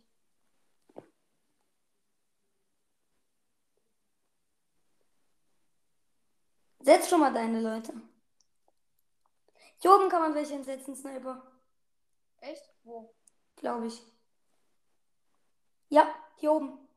Setz 6.79 7.09
schon 7.09 7.19
mal 7.19 7.33
deine 7.33 7.59
Leute. 7.59 7.93
Hier 9.79 9.93
oben 9.93 10.09
kann 10.09 10.21
man 10.21 10.33
welche 10.35 10.53
hinsetzen, 10.53 10.95
Sniper. 10.95 11.51
Echt? 12.39 12.73
Wo? 12.83 13.13
Glaube 13.57 13.87
ich. 13.87 14.01
Ja, 15.89 16.07
hier 16.37 16.53
oben. 16.53 16.87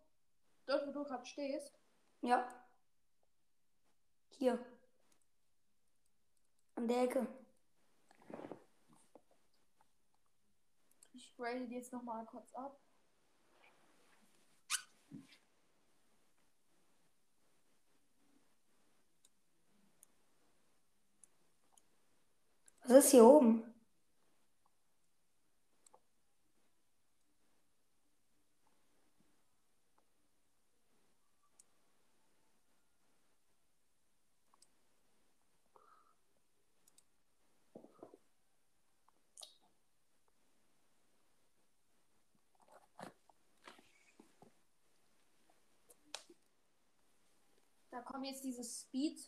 Dort, 0.66 0.86
wo 0.86 0.92
du 0.92 1.04
gerade 1.04 1.26
stehst? 1.26 1.74
Ja. 2.22 2.48
Hier. 4.38 4.64
An 6.80 6.88
der 6.88 7.02
Ecke. 7.02 7.26
Ich 11.12 11.36
grade 11.36 11.68
die 11.68 11.74
jetzt 11.74 11.92
nochmal 11.92 12.24
kurz 12.24 12.54
ab. 12.54 12.80
Was 22.84 23.04
ist 23.04 23.10
hier 23.10 23.24
oben? 23.26 23.70
Da 47.90 47.99
kommen 48.10 48.24
jetzt 48.24 48.44
diese 48.44 48.64
Speed 48.64 49.20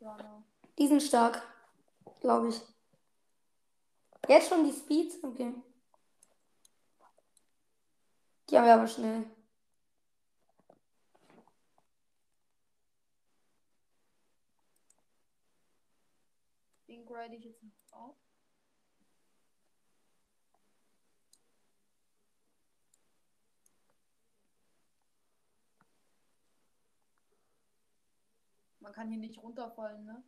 Runner. 0.00 0.44
Die 0.78 0.88
sind 0.88 1.02
stark. 1.02 1.42
Glaube 2.20 2.48
ich. 2.48 2.60
Jetzt 4.28 4.48
schon 4.48 4.64
die 4.64 4.72
Speeds? 4.72 5.22
Okay. 5.22 5.54
Die 8.50 8.58
haben 8.58 8.66
wir 8.66 8.74
aber 8.74 8.88
schnell. 8.88 9.24
Den 16.88 17.06
grade 17.06 17.36
ich 17.36 17.44
jetzt 17.44 17.62
noch 17.62 17.92
auf. 17.92 18.23
Kann 28.94 29.08
hier 29.08 29.18
nicht 29.18 29.42
runterfallen, 29.42 30.04
ne? 30.04 30.22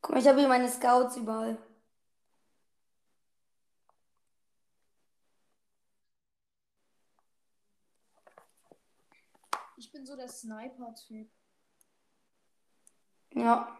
Guck 0.00 0.14
mal, 0.14 0.20
ich 0.20 0.28
habe 0.28 0.38
hier 0.38 0.48
meine 0.48 0.68
Scouts 0.70 1.16
überall. 1.16 1.58
Ich 9.76 9.92
bin 9.92 10.06
so 10.06 10.16
der 10.16 10.28
Sniper-Typ. 10.28 11.30
Ja. 13.34 13.76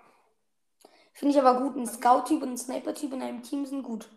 Finde 1.15 1.33
ich 1.33 1.41
aber 1.41 1.59
gut. 1.59 1.77
Ein 1.77 1.87
Scout-Typ 1.87 2.43
und 2.43 2.51
ein 2.51 2.59
Sniper-Typ 2.59 3.13
in 3.15 3.23
einem 3.23 3.43
Team 3.43 3.65
sind 3.65 3.83
gut. 3.83 4.11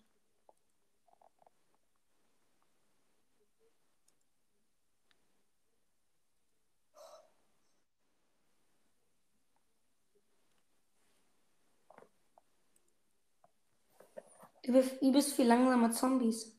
Übelst 14.70 15.34
viel 15.34 15.48
langsame 15.48 15.90
Zombies. 15.90 16.56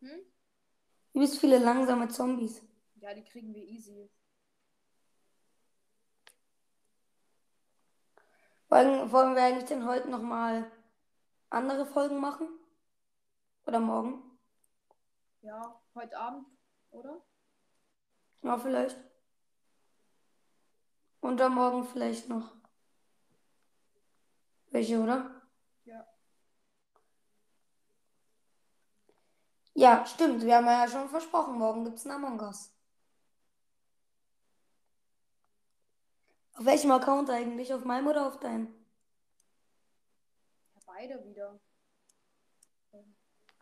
Hm? 0.00 0.20
Übelst 1.12 1.38
viele 1.38 1.58
langsame 1.58 2.08
Zombies. 2.08 2.62
Ja, 2.94 3.12
die 3.12 3.22
kriegen 3.22 3.54
wir 3.54 3.62
easy. 3.62 4.10
Wollen, 8.70 9.12
wollen 9.12 9.34
wir 9.34 9.42
eigentlich 9.42 9.68
denn 9.68 9.86
heute 9.86 10.08
nochmal 10.08 10.70
andere 11.50 11.84
Folgen 11.84 12.18
machen? 12.18 12.48
Oder 13.66 13.80
morgen? 13.80 14.22
Ja, 15.42 15.80
heute 15.94 16.18
Abend, 16.18 16.46
oder? 16.90 17.22
Ja, 18.42 18.56
vielleicht. 18.56 18.96
Und 21.20 21.36
dann 21.38 21.54
morgen 21.54 21.84
vielleicht 21.84 22.28
noch. 22.30 22.54
Welche, 24.70 24.98
oder? 24.98 25.42
Ja. 25.84 26.13
Ja, 29.74 30.06
stimmt. 30.06 30.42
Wir 30.44 30.56
haben 30.56 30.66
ja 30.66 30.88
schon 30.88 31.08
versprochen, 31.08 31.58
morgen 31.58 31.84
gibt 31.84 31.98
es 31.98 32.06
einen 32.06 32.24
Among 32.24 32.40
Us. 32.40 32.72
Auf 36.54 36.64
welchem 36.64 36.92
Account 36.92 37.28
eigentlich? 37.30 37.74
Auf 37.74 37.84
meinem 37.84 38.06
oder 38.06 38.26
auf 38.26 38.38
deinem? 38.38 38.72
Ja, 40.74 40.80
beide 40.86 41.24
wieder. 41.24 41.60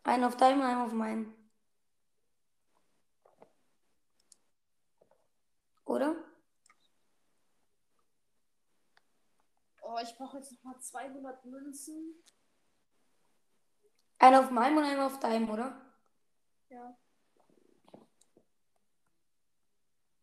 Einen 0.05 0.25
auf 0.25 0.37
deinem, 0.37 0.61
einen 0.62 0.83
auf 0.83 0.92
meinem. 0.92 1.35
Oder? 5.87 6.14
Oh, 9.81 9.98
ich 10.03 10.14
brauche 10.16 10.38
jetzt 10.38 10.53
nochmal 10.53 10.79
200 10.79 11.44
Münzen. 11.46 12.22
Einen 14.18 14.37
auf 14.37 14.51
meinem 14.51 14.77
und 14.77 14.85
einen 14.85 15.01
auf 15.01 15.18
deinem, 15.18 15.48
oder? 15.51 15.82
Ja. 16.72 16.96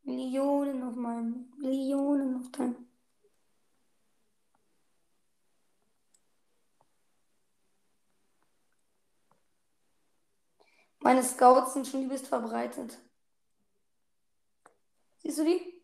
Millionen 0.02 0.82
auf 0.82 0.96
meinem, 0.96 1.54
Millionen 1.60 2.38
auf 2.38 2.52
deinem. 2.52 2.88
Meine 11.02 11.24
Scouts 11.24 11.74
sind 11.74 11.88
schon 11.88 12.06
übelst 12.06 12.28
verbreitet. 12.28 13.00
Siehst 15.20 15.38
du 15.38 15.46
die? 15.46 15.84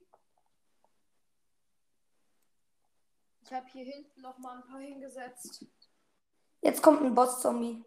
Ich 3.44 3.54
habe 3.54 3.68
hier 3.68 3.86
hinten 3.86 4.22
nochmal 4.22 4.58
ein 4.58 4.68
paar 4.68 4.80
hingesetzt. 4.80 5.64
Jetzt 6.62 6.82
kommt 6.82 7.04
ein 7.04 7.14
Boss-Zombie. 7.14 7.86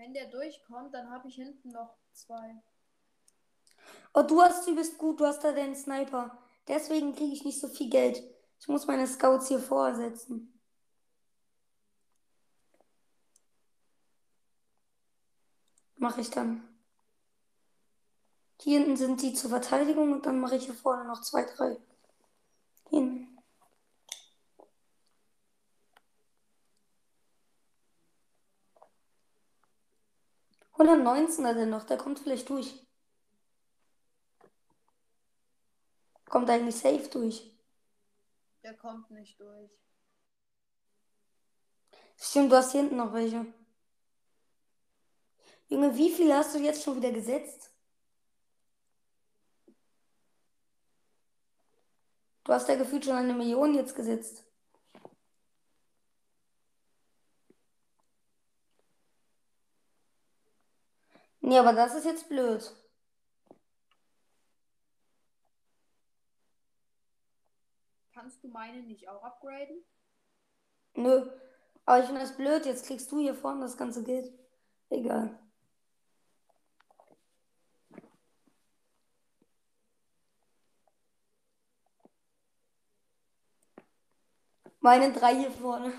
Wenn 0.00 0.14
der 0.14 0.28
durchkommt, 0.28 0.94
dann 0.94 1.10
habe 1.10 1.28
ich 1.28 1.34
hinten 1.34 1.72
noch 1.72 1.94
zwei. 2.14 2.62
Oh, 4.14 4.22
du 4.22 4.40
hast 4.40 4.66
übelst 4.66 4.96
gut, 4.96 5.20
du 5.20 5.26
hast 5.26 5.44
da 5.44 5.52
den 5.52 5.76
Sniper. 5.76 6.38
Deswegen 6.66 7.14
kriege 7.14 7.34
ich 7.34 7.44
nicht 7.44 7.60
so 7.60 7.68
viel 7.68 7.90
Geld. 7.90 8.24
Ich 8.58 8.66
muss 8.66 8.86
meine 8.86 9.06
Scouts 9.06 9.48
hier 9.48 9.58
vorsetzen. 9.58 10.58
Mache 15.96 16.22
ich 16.22 16.30
dann. 16.30 16.66
Hier 18.62 18.78
hinten 18.78 18.96
sind 18.96 19.20
die 19.20 19.34
zur 19.34 19.50
Verteidigung 19.50 20.12
und 20.12 20.24
dann 20.24 20.40
mache 20.40 20.56
ich 20.56 20.64
hier 20.64 20.74
vorne 20.74 21.04
noch 21.04 21.20
zwei, 21.20 21.44
drei. 21.44 21.76
119 30.80 31.46
hat 31.46 31.56
er 31.58 31.66
noch, 31.66 31.84
der 31.84 31.98
kommt 31.98 32.20
vielleicht 32.20 32.48
durch. 32.48 32.74
Kommt 36.24 36.48
eigentlich 36.48 36.76
safe 36.76 37.06
durch. 37.10 37.54
Der 38.62 38.74
kommt 38.74 39.10
nicht 39.10 39.38
durch. 39.38 39.70
Stimmt, 42.16 42.50
du 42.50 42.56
hast 42.56 42.72
hier 42.72 42.80
hinten 42.80 42.96
noch 42.96 43.12
welche. 43.12 43.46
Junge, 45.68 45.94
wie 45.96 46.10
viele 46.10 46.36
hast 46.36 46.54
du 46.54 46.58
jetzt 46.58 46.82
schon 46.82 46.96
wieder 46.96 47.12
gesetzt? 47.12 47.70
Du 52.44 52.52
hast 52.52 52.68
ja 52.68 52.76
gefühlt 52.76 53.04
schon 53.04 53.16
eine 53.16 53.34
Million 53.34 53.74
jetzt 53.74 53.94
gesetzt. 53.94 54.49
Nee, 61.50 61.58
aber 61.58 61.72
das 61.72 61.96
ist 61.96 62.04
jetzt 62.04 62.28
blöd. 62.28 62.62
Kannst 68.14 68.44
du 68.44 68.48
meine 68.48 68.84
nicht 68.84 69.08
auch 69.08 69.20
upgraden? 69.24 69.84
Nö. 70.94 71.28
Aber 71.86 71.98
ich 71.98 72.06
finde 72.06 72.20
das 72.20 72.36
blöd. 72.36 72.66
Jetzt 72.66 72.86
kriegst 72.86 73.10
du 73.10 73.18
hier 73.18 73.34
vorne 73.34 73.62
das 73.62 73.76
ganze 73.76 74.04
Geld. 74.04 74.32
Egal. 74.90 75.40
Meine 84.78 85.12
drei 85.12 85.34
hier 85.34 85.50
vorne. 85.50 85.92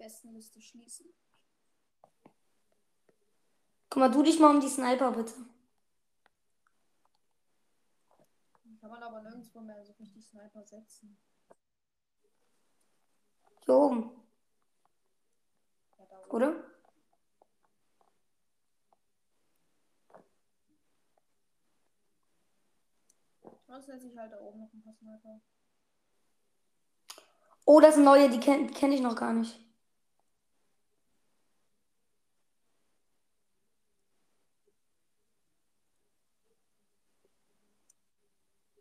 Besten 0.00 0.32
Liste 0.32 0.60
schließen. 0.62 1.06
Guck 3.90 4.12
du 4.12 4.22
dich 4.22 4.38
mal 4.40 4.54
um 4.54 4.60
die 4.60 4.68
Sniper, 4.68 5.12
bitte. 5.12 5.34
Kann 8.80 8.90
man 8.90 9.02
aber 9.02 9.20
nirgendwo 9.20 9.60
mehr 9.60 9.84
so 9.84 9.92
richtig 9.92 10.26
Sniper 10.26 10.64
setzen. 10.64 11.18
Hier 13.66 13.74
oben. 13.74 14.10
Ja. 15.98 16.26
Oder? 16.30 16.64
Was 23.66 23.84
setze 23.84 24.08
ich 24.08 24.16
halt 24.16 24.32
da 24.32 24.40
oben 24.40 24.60
noch 24.60 24.72
ein 24.72 24.82
paar 24.82 24.94
Sniper? 24.94 25.40
Oh, 27.66 27.80
das 27.80 27.96
sind 27.96 28.04
neue, 28.04 28.30
die 28.30 28.40
kenne 28.40 28.68
kenn 28.72 28.92
ich 28.92 29.02
noch 29.02 29.14
gar 29.14 29.34
nicht. 29.34 29.69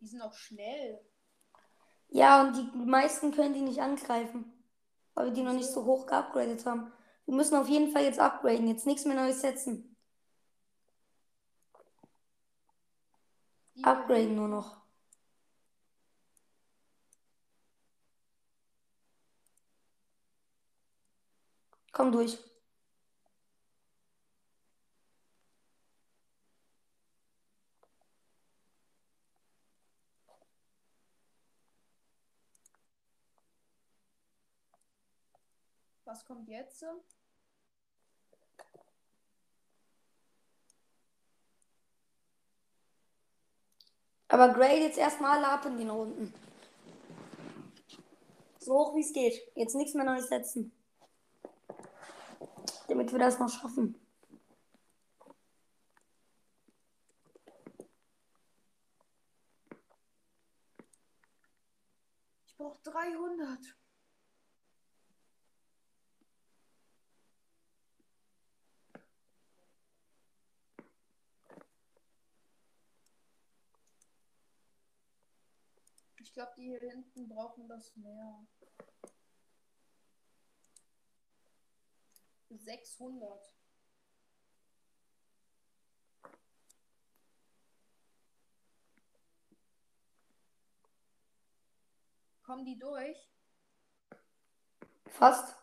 Sind 0.10 0.22
auch 0.22 0.34
schnell. 0.34 1.00
Ja, 2.10 2.42
und 2.42 2.56
die 2.56 2.86
meisten 2.86 3.32
können 3.32 3.54
die 3.54 3.62
nicht 3.62 3.80
angreifen. 3.82 4.52
Weil 5.14 5.28
wir 5.28 5.34
die 5.34 5.44
noch 5.44 5.54
nicht 5.54 5.70
so 5.70 5.86
hoch 5.86 6.08
geupgradet 6.08 6.66
haben. 6.66 6.92
Wir 7.26 7.36
müssen 7.36 7.56
auf 7.56 7.68
jeden 7.70 7.92
Fall 7.92 8.04
jetzt 8.04 8.20
upgraden. 8.20 8.68
Jetzt 8.68 8.88
nichts 8.88 9.06
mehr 9.06 9.16
Neues 9.16 9.42
setzen. 9.42 9.96
Die 13.76 13.84
Upgraden 13.84 14.36
nur 14.36 14.48
noch. 14.48 14.78
Komm 21.92 22.12
durch. 22.12 22.49
Was 36.10 36.26
kommt 36.26 36.50
jetzt? 36.50 36.84
Aber 44.28 44.50
grade 44.54 44.80
jetzt 44.80 44.98
erstmal 44.98 45.46
ab 45.46 45.66
in 45.66 45.78
den 45.78 45.92
Runden. 45.92 46.34
So 48.58 48.74
hoch 48.74 48.96
wie 48.96 49.02
es 49.02 49.14
geht. 49.14 49.40
Jetzt 49.54 49.76
nichts 49.76 49.94
mehr 49.94 50.04
Neues 50.04 50.30
setzen. 50.30 50.72
Damit 52.88 53.12
wir 53.12 53.20
das 53.20 53.38
noch 53.38 53.50
schaffen. 53.50 53.96
Ich 62.48 62.58
brauche 62.58 62.82
300. 62.82 63.79
Ich 76.22 76.34
glaube, 76.34 76.52
die 76.58 76.64
hier 76.64 76.80
hinten 76.80 77.30
brauchen 77.30 77.68
das 77.68 77.96
mehr. 77.96 78.46
600. 82.50 83.56
Kommen 92.44 92.66
die 92.66 92.78
durch? 92.78 93.30
Fast. 95.08 95.56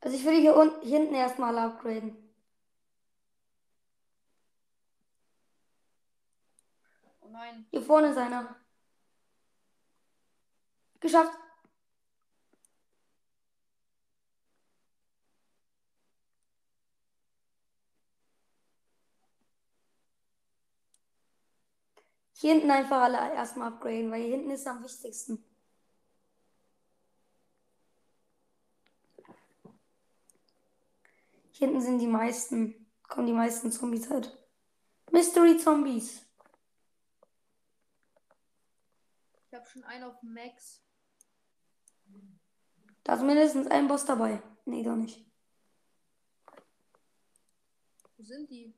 Also 0.00 0.16
ich 0.16 0.24
würde 0.24 0.38
hier 0.38 0.56
unten 0.56 0.86
hinten 0.86 1.14
erstmal 1.14 1.58
upgraden. 1.58 2.23
Nein. 7.34 7.66
Hier 7.70 7.82
vorne 7.82 8.08
ist 8.08 8.16
einer. 8.16 8.56
Geschafft. 11.00 11.36
Hier 22.32 22.54
hinten 22.54 22.70
einfach 22.70 23.02
alle 23.02 23.16
erstmal 23.34 23.68
upgraden, 23.68 24.10
weil 24.10 24.22
hier 24.22 24.36
hinten 24.36 24.50
ist 24.50 24.66
am 24.66 24.82
wichtigsten. 24.84 25.42
Hier 31.52 31.68
hinten 31.68 31.80
sind 31.80 31.98
die 32.00 32.06
meisten, 32.06 32.86
kommen 33.08 33.26
die 33.26 33.32
meisten 33.32 33.72
Zombies 33.72 34.10
halt. 34.10 34.36
Mystery 35.10 35.56
Zombies. 35.56 36.23
Ich 39.54 39.60
habe 39.60 39.68
schon 39.68 39.84
einen 39.84 40.02
auf 40.02 40.20
Max. 40.20 40.82
Da 43.04 43.14
ist 43.14 43.22
mindestens 43.22 43.68
ein 43.68 43.86
Boss 43.86 44.04
dabei. 44.04 44.42
Nee, 44.64 44.82
doch 44.82 44.96
nicht. 44.96 45.24
Wo 48.16 48.24
sind 48.24 48.50
die? 48.50 48.74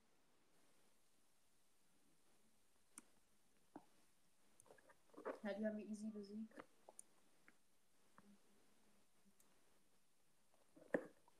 Ja, 5.42 5.54
die 5.54 5.66
haben 5.66 5.78
wir 5.78 5.86
easy 5.86 6.10
besiegt. 6.10 6.52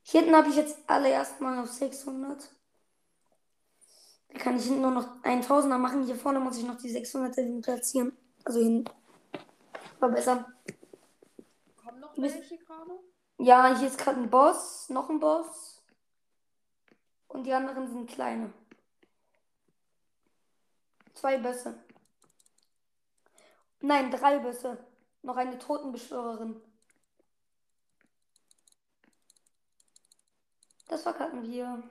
Hier 0.01 0.21
hinten 0.21 0.35
habe 0.35 0.49
ich 0.49 0.57
jetzt 0.57 0.79
alle 0.87 1.11
erstmal 1.11 1.59
auf 1.59 1.71
600. 1.71 2.57
Da 4.29 4.39
kann 4.39 4.57
ich 4.57 4.65
hinten 4.65 4.81
nur 4.81 4.93
noch 4.93 5.23
1000er 5.25 5.77
machen. 5.77 6.07
Hier 6.07 6.17
vorne 6.17 6.41
muss 6.41 6.57
ich 6.57 6.65
noch 6.65 6.79
die 6.79 6.89
600er 6.89 7.61
platzieren. 7.61 8.17
Also 8.43 8.61
hinten. 8.61 8.91
Verbessern. 9.99 10.45
Kommen 11.77 12.01
noch 12.01 12.17
welche 12.17 12.59
gerade? 12.59 13.01
Ja, 13.39 13.77
hier 13.77 13.89
ist 13.89 13.99
gerade 13.99 14.21
ein 14.21 14.31
Boss, 14.31 14.89
noch 14.89 15.09
ein 15.11 15.21
Boss. 15.21 15.83
Und 17.29 17.45
die 17.45 17.53
anderen 17.53 17.89
sind 17.89 18.09
kleine. 18.09 18.53
Zwei 21.15 21.39
Bösse. 21.39 21.83
Nein, 23.81 24.11
drei 24.11 24.39
Bösse. 24.39 24.85
Noch 25.23 25.37
eine 25.37 25.59
Totenbeschwörerin. 25.59 26.61
Das 30.89 31.03
verkacken 31.03 31.43
wir. 31.43 31.83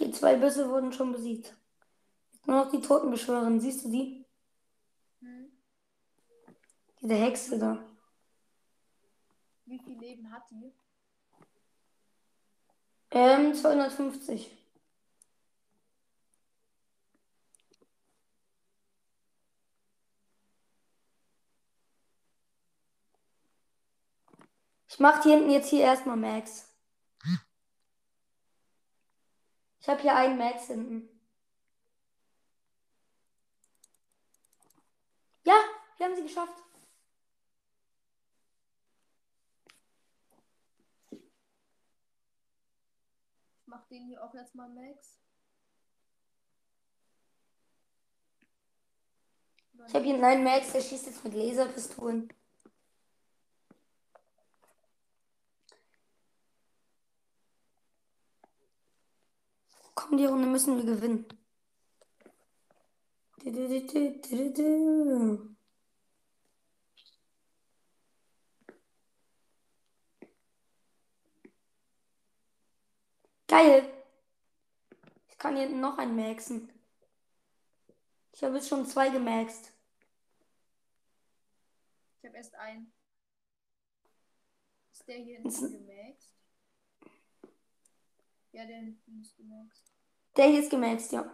Okay, 0.00 0.12
zwei 0.12 0.36
Bösse 0.36 0.70
wurden 0.70 0.94
schon 0.94 1.12
besiegt. 1.12 1.54
Nur 2.46 2.64
noch 2.64 2.70
die 2.70 2.80
Totenbeschwörerin. 2.80 3.60
Siehst 3.60 3.84
du 3.84 3.90
die? 3.90 4.24
Diese 7.02 7.14
Hexe 7.14 7.58
da. 7.58 7.84
Wie 9.66 9.78
viel 9.78 9.98
Leben 9.98 10.32
hat 10.32 10.44
die? 10.50 10.72
Ähm, 13.10 13.54
250. 13.54 14.50
Ich 24.88 24.98
mach 24.98 25.22
hier 25.22 25.36
hinten 25.36 25.50
jetzt 25.50 25.68
hier 25.68 25.82
erstmal 25.82 26.16
Max. 26.16 26.69
Ich 29.80 29.88
habe 29.88 30.02
hier 30.02 30.14
einen 30.14 30.36
Max 30.36 30.66
hinten. 30.66 31.08
Ja, 35.44 35.54
wir 35.96 36.06
haben 36.06 36.14
sie 36.14 36.22
geschafft. 36.22 36.52
Ich 43.62 43.66
mach 43.66 43.86
den 43.88 44.06
hier 44.06 44.22
auch 44.22 44.34
jetzt 44.34 44.54
mal 44.54 44.68
Max. 44.68 45.18
Ich 49.86 49.94
habe 49.94 50.04
hier 50.04 50.22
einen 50.22 50.44
Max, 50.44 50.72
der 50.72 50.82
schießt 50.82 51.06
jetzt 51.06 51.24
mit 51.24 51.32
Laserpistolen. 51.32 52.30
Komm, 60.10 60.18
die 60.18 60.26
Runde 60.26 60.48
müssen 60.48 60.76
wir 60.76 60.84
gewinnen. 60.84 61.24
Du, 63.44 63.52
du, 63.52 63.86
du, 63.86 64.20
du, 64.20 64.52
du. 64.52 65.56
Geil. 73.46 73.88
Ich 75.28 75.38
kann 75.38 75.56
hier 75.56 75.68
noch 75.68 75.96
einen 75.98 76.16
maxen. 76.16 76.72
Ich 78.32 78.42
habe 78.42 78.56
jetzt 78.56 78.68
schon 78.68 78.84
zwei 78.86 79.10
gemaxt. 79.10 79.72
Ich 82.18 82.24
habe 82.26 82.36
erst 82.36 82.56
einen. 82.56 82.92
Ist 84.90 85.06
der 85.06 85.18
hier 85.18 85.38
hinten 85.38 85.86
gemaxt? 85.86 86.34
Ja, 88.50 88.66
der 88.66 88.78
hinten 88.78 89.20
ist 89.20 89.36
gemaxt. 89.36 89.99
Der 90.40 90.48
hier 90.48 90.60
ist 90.60 90.70
gemaxt, 90.70 91.12
ja. 91.12 91.30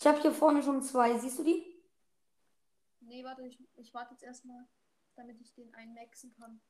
Ich 0.00 0.04
habe 0.04 0.20
hier 0.20 0.32
vorne 0.32 0.64
schon 0.64 0.82
zwei. 0.82 1.16
Siehst 1.16 1.38
du 1.38 1.44
die? 1.44 1.80
Nee, 2.98 3.22
warte, 3.22 3.46
ich, 3.46 3.56
ich 3.76 3.94
warte 3.94 4.14
jetzt 4.14 4.24
erstmal, 4.24 4.66
damit 5.14 5.40
ich 5.40 5.54
den 5.54 5.72
einmaxen 5.76 6.34
kann. 6.34 6.60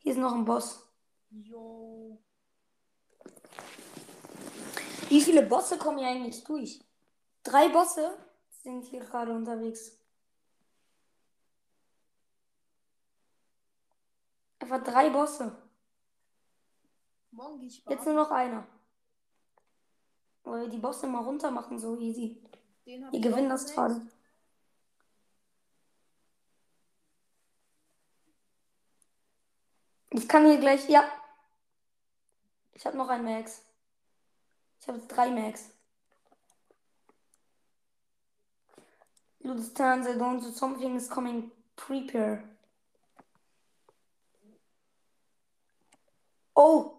Hier 0.00 0.12
ist 0.12 0.18
noch 0.18 0.34
ein 0.34 0.44
Boss. 0.44 0.86
Jo. 1.30 2.22
Wie 5.08 5.22
viele 5.22 5.44
Bosse 5.44 5.78
kommen 5.78 5.96
hier 5.96 6.08
eigentlich 6.08 6.44
durch? 6.44 6.78
Drei 7.42 7.70
Bosse 7.70 8.18
sind 8.50 8.82
hier 8.82 9.00
gerade 9.00 9.32
unterwegs. 9.32 9.98
Einfach 14.70 14.84
drei 14.84 15.08
Bosse. 15.08 15.56
Morgen 17.30 17.62
ich 17.62 17.82
Jetzt 17.86 18.04
nur 18.04 18.14
noch 18.14 18.30
einer. 18.30 18.66
Weil 20.44 20.62
wir 20.62 20.68
die 20.68 20.76
Bosse 20.76 21.06
mal 21.06 21.22
runter 21.22 21.50
machen, 21.50 21.78
so 21.78 21.96
easy. 21.98 22.42
Den 22.84 23.10
Wir 23.10 23.20
gewinnen 23.20 23.48
das 23.48 23.72
gerade. 23.72 24.06
Ich 30.10 30.28
kann 30.28 30.44
hier 30.44 30.58
gleich. 30.58 30.86
Ja. 30.90 31.10
Ich 32.72 32.84
habe 32.84 32.98
noch 32.98 33.08
einen 33.08 33.24
Max. 33.24 33.64
Ich 34.80 34.88
habe 34.88 34.98
jetzt 34.98 35.08
drei 35.08 35.30
Max. 35.30 35.70
Lufthansa 39.40 40.10
don't 40.10 40.40
do 40.40 40.50
something 40.50 40.94
is 40.94 41.08
coming. 41.08 41.50
Prepare. 41.74 42.57
Oh! 46.58 46.96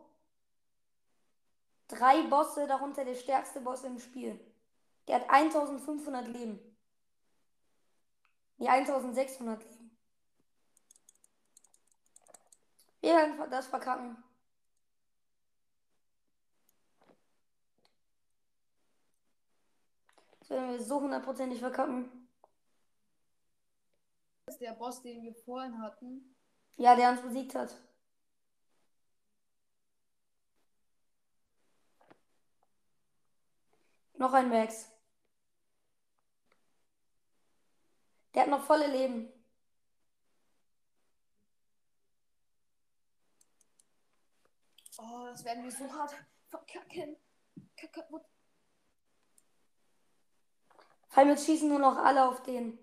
Drei 1.90 2.22
Bosse, 2.28 2.66
darunter 2.66 3.04
der 3.04 3.16
stärkste 3.16 3.60
Boss 3.60 3.84
im 3.84 4.00
Spiel. 4.00 4.40
Der 5.06 5.16
hat 5.16 5.30
1500 5.30 6.30
Leben. 6.30 6.60
Nee, 8.58 8.70
1600 8.70 9.62
Leben. 9.62 9.98
Wir 13.02 13.16
werden 13.16 13.50
das 13.52 13.68
verkacken. 13.68 14.24
Das 20.40 20.52
werden 20.52 20.70
wir 20.70 20.82
so 20.82 21.02
hundertprozentig 21.02 21.60
verkacken. 21.60 22.30
Das 24.46 24.56
ist 24.56 24.62
der 24.62 24.72
Boss, 24.72 25.02
den 25.02 25.22
wir 25.22 25.36
vorhin 25.36 25.82
hatten. 25.82 26.34
Ja, 26.78 26.96
der 26.96 27.10
uns 27.12 27.22
besiegt 27.22 27.56
hat. 27.56 27.76
Noch 34.20 34.34
ein 34.34 34.50
Max. 34.50 34.92
Der 38.34 38.42
hat 38.44 38.50
noch 38.50 38.62
volle 38.66 38.88
Leben. 38.88 39.32
Oh, 44.98 45.26
das 45.32 45.46
werden 45.46 45.64
wir 45.64 45.72
so 45.72 45.90
hart 45.94 46.14
verkacken. 46.50 47.16
Kacke, 47.78 48.06
Vor 48.10 48.24
allem 51.16 51.30
jetzt 51.30 51.46
schießen 51.46 51.70
nur 51.70 51.80
noch 51.80 51.96
alle 51.96 52.28
auf 52.28 52.44
den. 52.44 52.78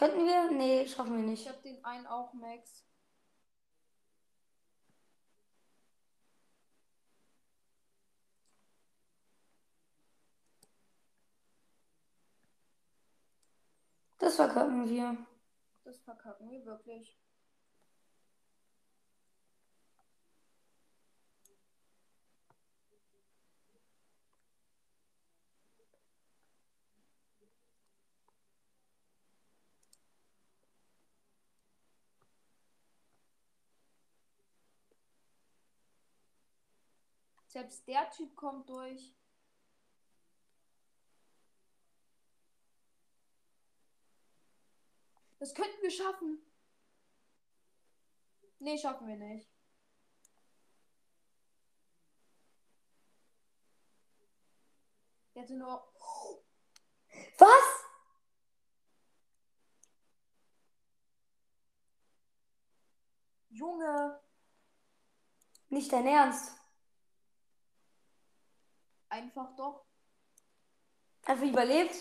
Könnten 0.00 0.24
wir? 0.24 0.50
Nee, 0.50 0.86
schaffen 0.88 1.14
wir 1.14 1.24
Ich 1.24 1.40
nicht. 1.40 1.46
habe 1.50 1.60
den 1.60 1.84
einen 1.84 2.06
auch, 2.06 2.32
Max. 2.32 2.86
Das 14.18 14.36
verkacken 14.36 14.88
wir. 14.88 15.18
Das 15.84 16.00
verkacken 16.00 16.50
wir 16.50 16.64
wirklich. 16.64 17.20
Selbst 37.60 37.86
der 37.86 38.10
Typ 38.12 38.34
kommt 38.36 38.70
durch. 38.70 39.14
Das 45.38 45.54
könnten 45.54 45.82
wir 45.82 45.90
schaffen. 45.90 46.38
Nee, 48.60 48.78
schaffen 48.78 49.06
wir 49.08 49.16
nicht. 49.16 49.46
Hatte 55.36 55.54
nur. 55.54 55.92
Was? 57.36 57.84
Junge! 63.50 64.18
Nicht 65.68 65.92
dein 65.92 66.06
Ernst. 66.06 66.59
Einfach 69.10 69.54
doch. 69.56 69.84
Also 71.26 71.44
überlebt. 71.44 71.94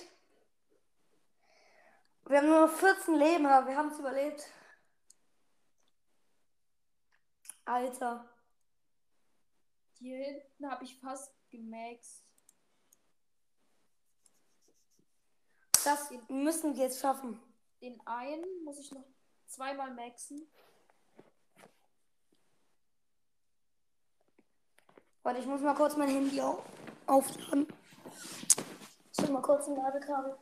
Wir 2.26 2.38
haben 2.38 2.48
nur 2.48 2.68
noch 2.68 2.74
14 2.74 3.16
Leben, 3.16 3.46
aber 3.48 3.68
wir 3.68 3.76
haben 3.76 3.90
es 3.90 4.00
überlebt. 4.00 4.48
Alter. 7.66 8.30
Hier 9.98 10.18
hinten 10.18 10.70
habe 10.70 10.84
ich 10.84 11.00
fast 11.00 11.34
gemaxt. 11.50 12.24
Das 15.84 16.12
müssen 16.28 16.76
wir 16.76 16.84
jetzt 16.84 17.00
schaffen. 17.00 17.42
Den 17.82 18.00
einen 18.06 18.64
muss 18.64 18.80
ich 18.80 18.92
noch 18.92 19.06
zweimal 19.48 19.94
maxen. 19.94 20.48
Warte, 25.24 25.40
ich 25.40 25.46
muss 25.46 25.62
mal 25.62 25.76
kurz 25.76 25.98
mein 25.98 26.10
Handy 26.10 26.42
auf 26.42 26.64
aufladen. 27.10 27.68
Ich 29.12 29.24
hol 29.24 29.32
mal 29.32 29.42
kurz 29.42 29.68
ein 29.68 29.76
Ladekabel. 29.76 30.36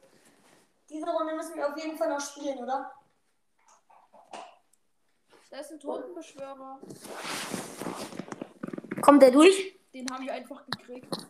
Diese 0.89 1.05
Runde 1.05 1.35
müssen 1.35 1.55
wir 1.55 1.67
auf 1.67 1.77
jeden 1.77 1.97
Fall 1.97 2.09
noch 2.09 2.21
spielen, 2.21 2.59
oder? 2.59 2.91
Da 5.49 5.59
ist 5.59 5.71
ein 5.71 5.79
Totenbeschwörer. 5.79 6.79
Kommt 9.01 9.21
der 9.21 9.31
durch? 9.31 9.79
Den 9.93 10.09
haben 10.11 10.25
wir 10.25 10.33
einfach 10.33 10.63
gekriegt. 10.65 11.27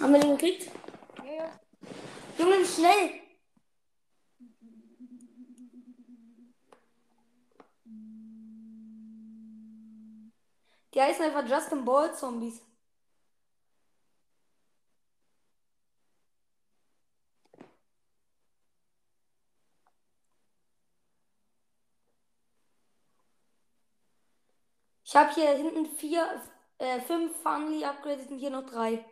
Haben 0.00 0.12
wir 0.14 0.20
den 0.20 0.36
gekriegt? 0.38 0.70
Ja, 1.18 1.32
ja. 1.32 1.50
Junge, 2.38 2.64
schnell! 2.64 3.20
Die 10.94 11.00
heißen 11.00 11.24
einfach 11.24 11.46
Justin 11.46 11.84
Ball 11.84 12.14
Zombies. 12.14 12.60
Ich 25.10 25.16
habe 25.16 25.34
hier 25.34 25.56
hinten 25.56 25.86
vier, 25.86 26.40
äh, 26.78 27.00
fünf 27.00 27.36
Funly 27.42 27.84
upgraded 27.84 28.30
und 28.30 28.38
hier 28.38 28.50
noch 28.50 28.64
drei. 28.64 29.04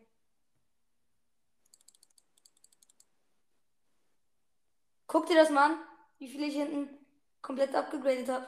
Guck 5.09 5.27
dir 5.27 5.35
das 5.35 5.51
mal 5.51 5.73
an, 5.73 5.79
wie 6.19 6.29
viele 6.29 6.47
ich 6.47 6.55
hinten 6.55 7.05
komplett 7.43 7.75
abgegradet 7.75 8.29
habe. 8.29 8.47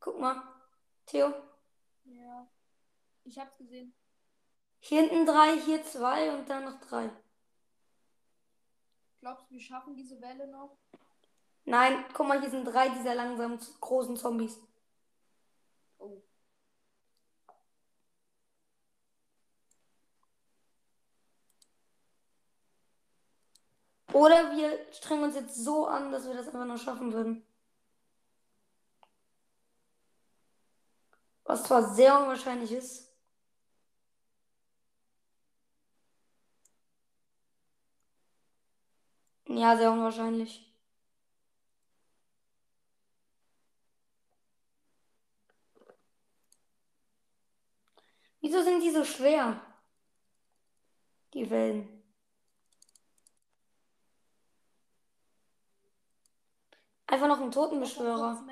Guck 0.00 0.18
mal, 0.18 0.42
Theo. 1.06 1.32
Ja. 2.06 2.48
Ich 3.22 3.38
hab's 3.38 3.56
gesehen. 3.56 3.94
Hier 4.80 5.02
hinten 5.02 5.26
drei, 5.26 5.60
hier 5.60 5.84
zwei 5.84 6.36
und 6.36 6.50
dann 6.50 6.64
noch 6.64 6.80
drei. 6.80 7.08
Glaubst 9.20 9.48
du, 9.48 9.54
wir 9.54 9.60
schaffen 9.60 9.94
diese 9.94 10.20
Welle 10.20 10.48
noch? 10.48 10.76
Nein, 11.66 12.04
guck 12.12 12.26
mal, 12.26 12.40
hier 12.40 12.50
sind 12.50 12.64
drei 12.64 12.88
dieser 12.88 13.14
langsamen, 13.14 13.60
großen 13.80 14.16
Zombies. 14.16 14.58
Oh. 16.04 16.22
Oder 24.12 24.52
wir 24.56 24.78
strengen 24.92 25.24
uns 25.24 25.34
jetzt 25.34 25.56
so 25.64 25.86
an, 25.86 26.12
dass 26.12 26.26
wir 26.26 26.34
das 26.34 26.46
einfach 26.48 26.64
noch 26.66 26.78
schaffen 26.78 27.12
würden. 27.12 27.44
Was 31.44 31.62
zwar 31.64 31.94
sehr 31.94 32.18
unwahrscheinlich 32.20 32.72
ist. 32.72 33.10
Ja, 39.48 39.76
sehr 39.76 39.90
unwahrscheinlich. 39.92 40.73
Wieso 48.44 48.62
sind 48.62 48.82
die 48.82 48.90
so 48.90 49.02
schwer? 49.04 49.58
Die 51.32 51.48
Wellen. 51.48 52.02
Einfach 57.06 57.26
noch 57.26 57.40
ein 57.40 57.48
Ich 57.48 57.56
hab 57.56 57.70
Totenbeschwörer. 57.70 58.44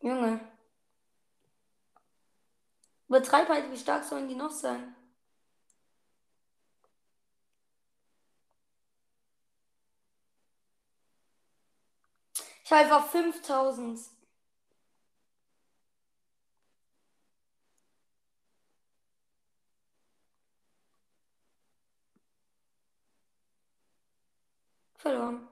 Junge. 0.00 0.40
Übertreib 3.08 3.48
halt, 3.48 3.72
wie 3.72 3.78
stark 3.78 4.04
sollen 4.04 4.28
die 4.28 4.34
noch 4.34 4.50
sein? 4.50 4.94
Ich 12.64 12.70
habe 12.70 12.82
einfach 12.82 13.06
5000. 13.10 13.98
Verloren. 24.96 25.48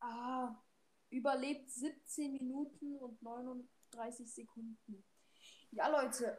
Ah, 0.00 0.54
überlebt 1.10 1.70
17 1.70 2.32
Minuten 2.32 2.96
und 2.98 3.20
39 3.22 4.32
Sekunden. 4.32 5.04
Ja, 5.70 5.88
Leute, 5.88 6.38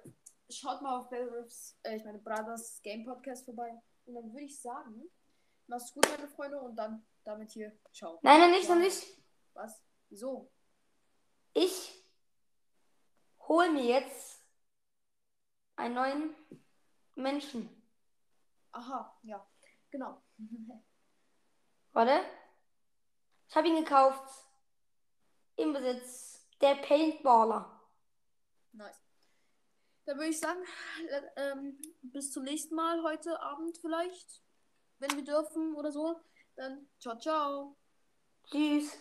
schaut 0.49 0.81
mal 0.81 0.99
auf 0.99 1.09
Battle 1.09 1.31
Riffs, 1.31 1.77
äh, 1.83 1.97
ich 1.97 2.05
meine 2.05 2.19
Brothers 2.19 2.81
Game 2.83 3.03
Podcast 3.03 3.45
vorbei. 3.45 3.71
Und 4.05 4.13
dann 4.15 4.31
würde 4.31 4.45
ich 4.45 4.61
sagen, 4.61 5.09
macht's 5.67 5.91
gut, 5.93 6.07
meine 6.07 6.27
Freunde, 6.27 6.61
und 6.61 6.75
dann 6.75 7.03
damit 7.27 7.51
hier, 7.51 7.77
ciao. 7.91 8.19
Nein, 8.21 8.39
nein, 8.39 8.51
nicht, 8.51 8.69
noch 8.69 8.77
nicht. 8.77 9.05
Was? 9.53 9.83
Wieso? 10.07 10.49
Ich 11.53 12.05
hol 13.39 13.69
mir 13.69 13.83
jetzt 13.83 14.41
einen 15.75 15.95
neuen 15.95 16.35
Menschen. 17.15 17.69
Aha, 18.71 19.19
ja, 19.23 19.45
genau. 19.91 20.21
Warte. 21.91 22.23
Ich 23.49 23.55
habe 23.55 23.67
ihn 23.67 23.83
gekauft. 23.83 24.45
Im 25.57 25.73
Besitz. 25.73 26.47
Der 26.61 26.75
Paintballer. 26.75 27.81
nice. 28.71 29.03
Dann 30.05 30.17
würde 30.17 30.29
ich 30.29 30.39
sagen, 30.39 30.63
äh, 31.09 31.21
ähm, 31.51 31.81
bis 32.03 32.31
zum 32.31 32.43
nächsten 32.43 32.75
Mal 32.75 33.03
heute 33.03 33.41
Abend 33.41 33.77
vielleicht, 33.79 34.41
wenn 34.99 35.11
wir 35.11 35.25
dürfen 35.25 35.75
oder 35.75 35.91
so. 35.91 36.21
Dann 36.57 36.87
ciao, 36.99 37.17
ciao. 37.19 37.77
Tschüss. 38.49 38.97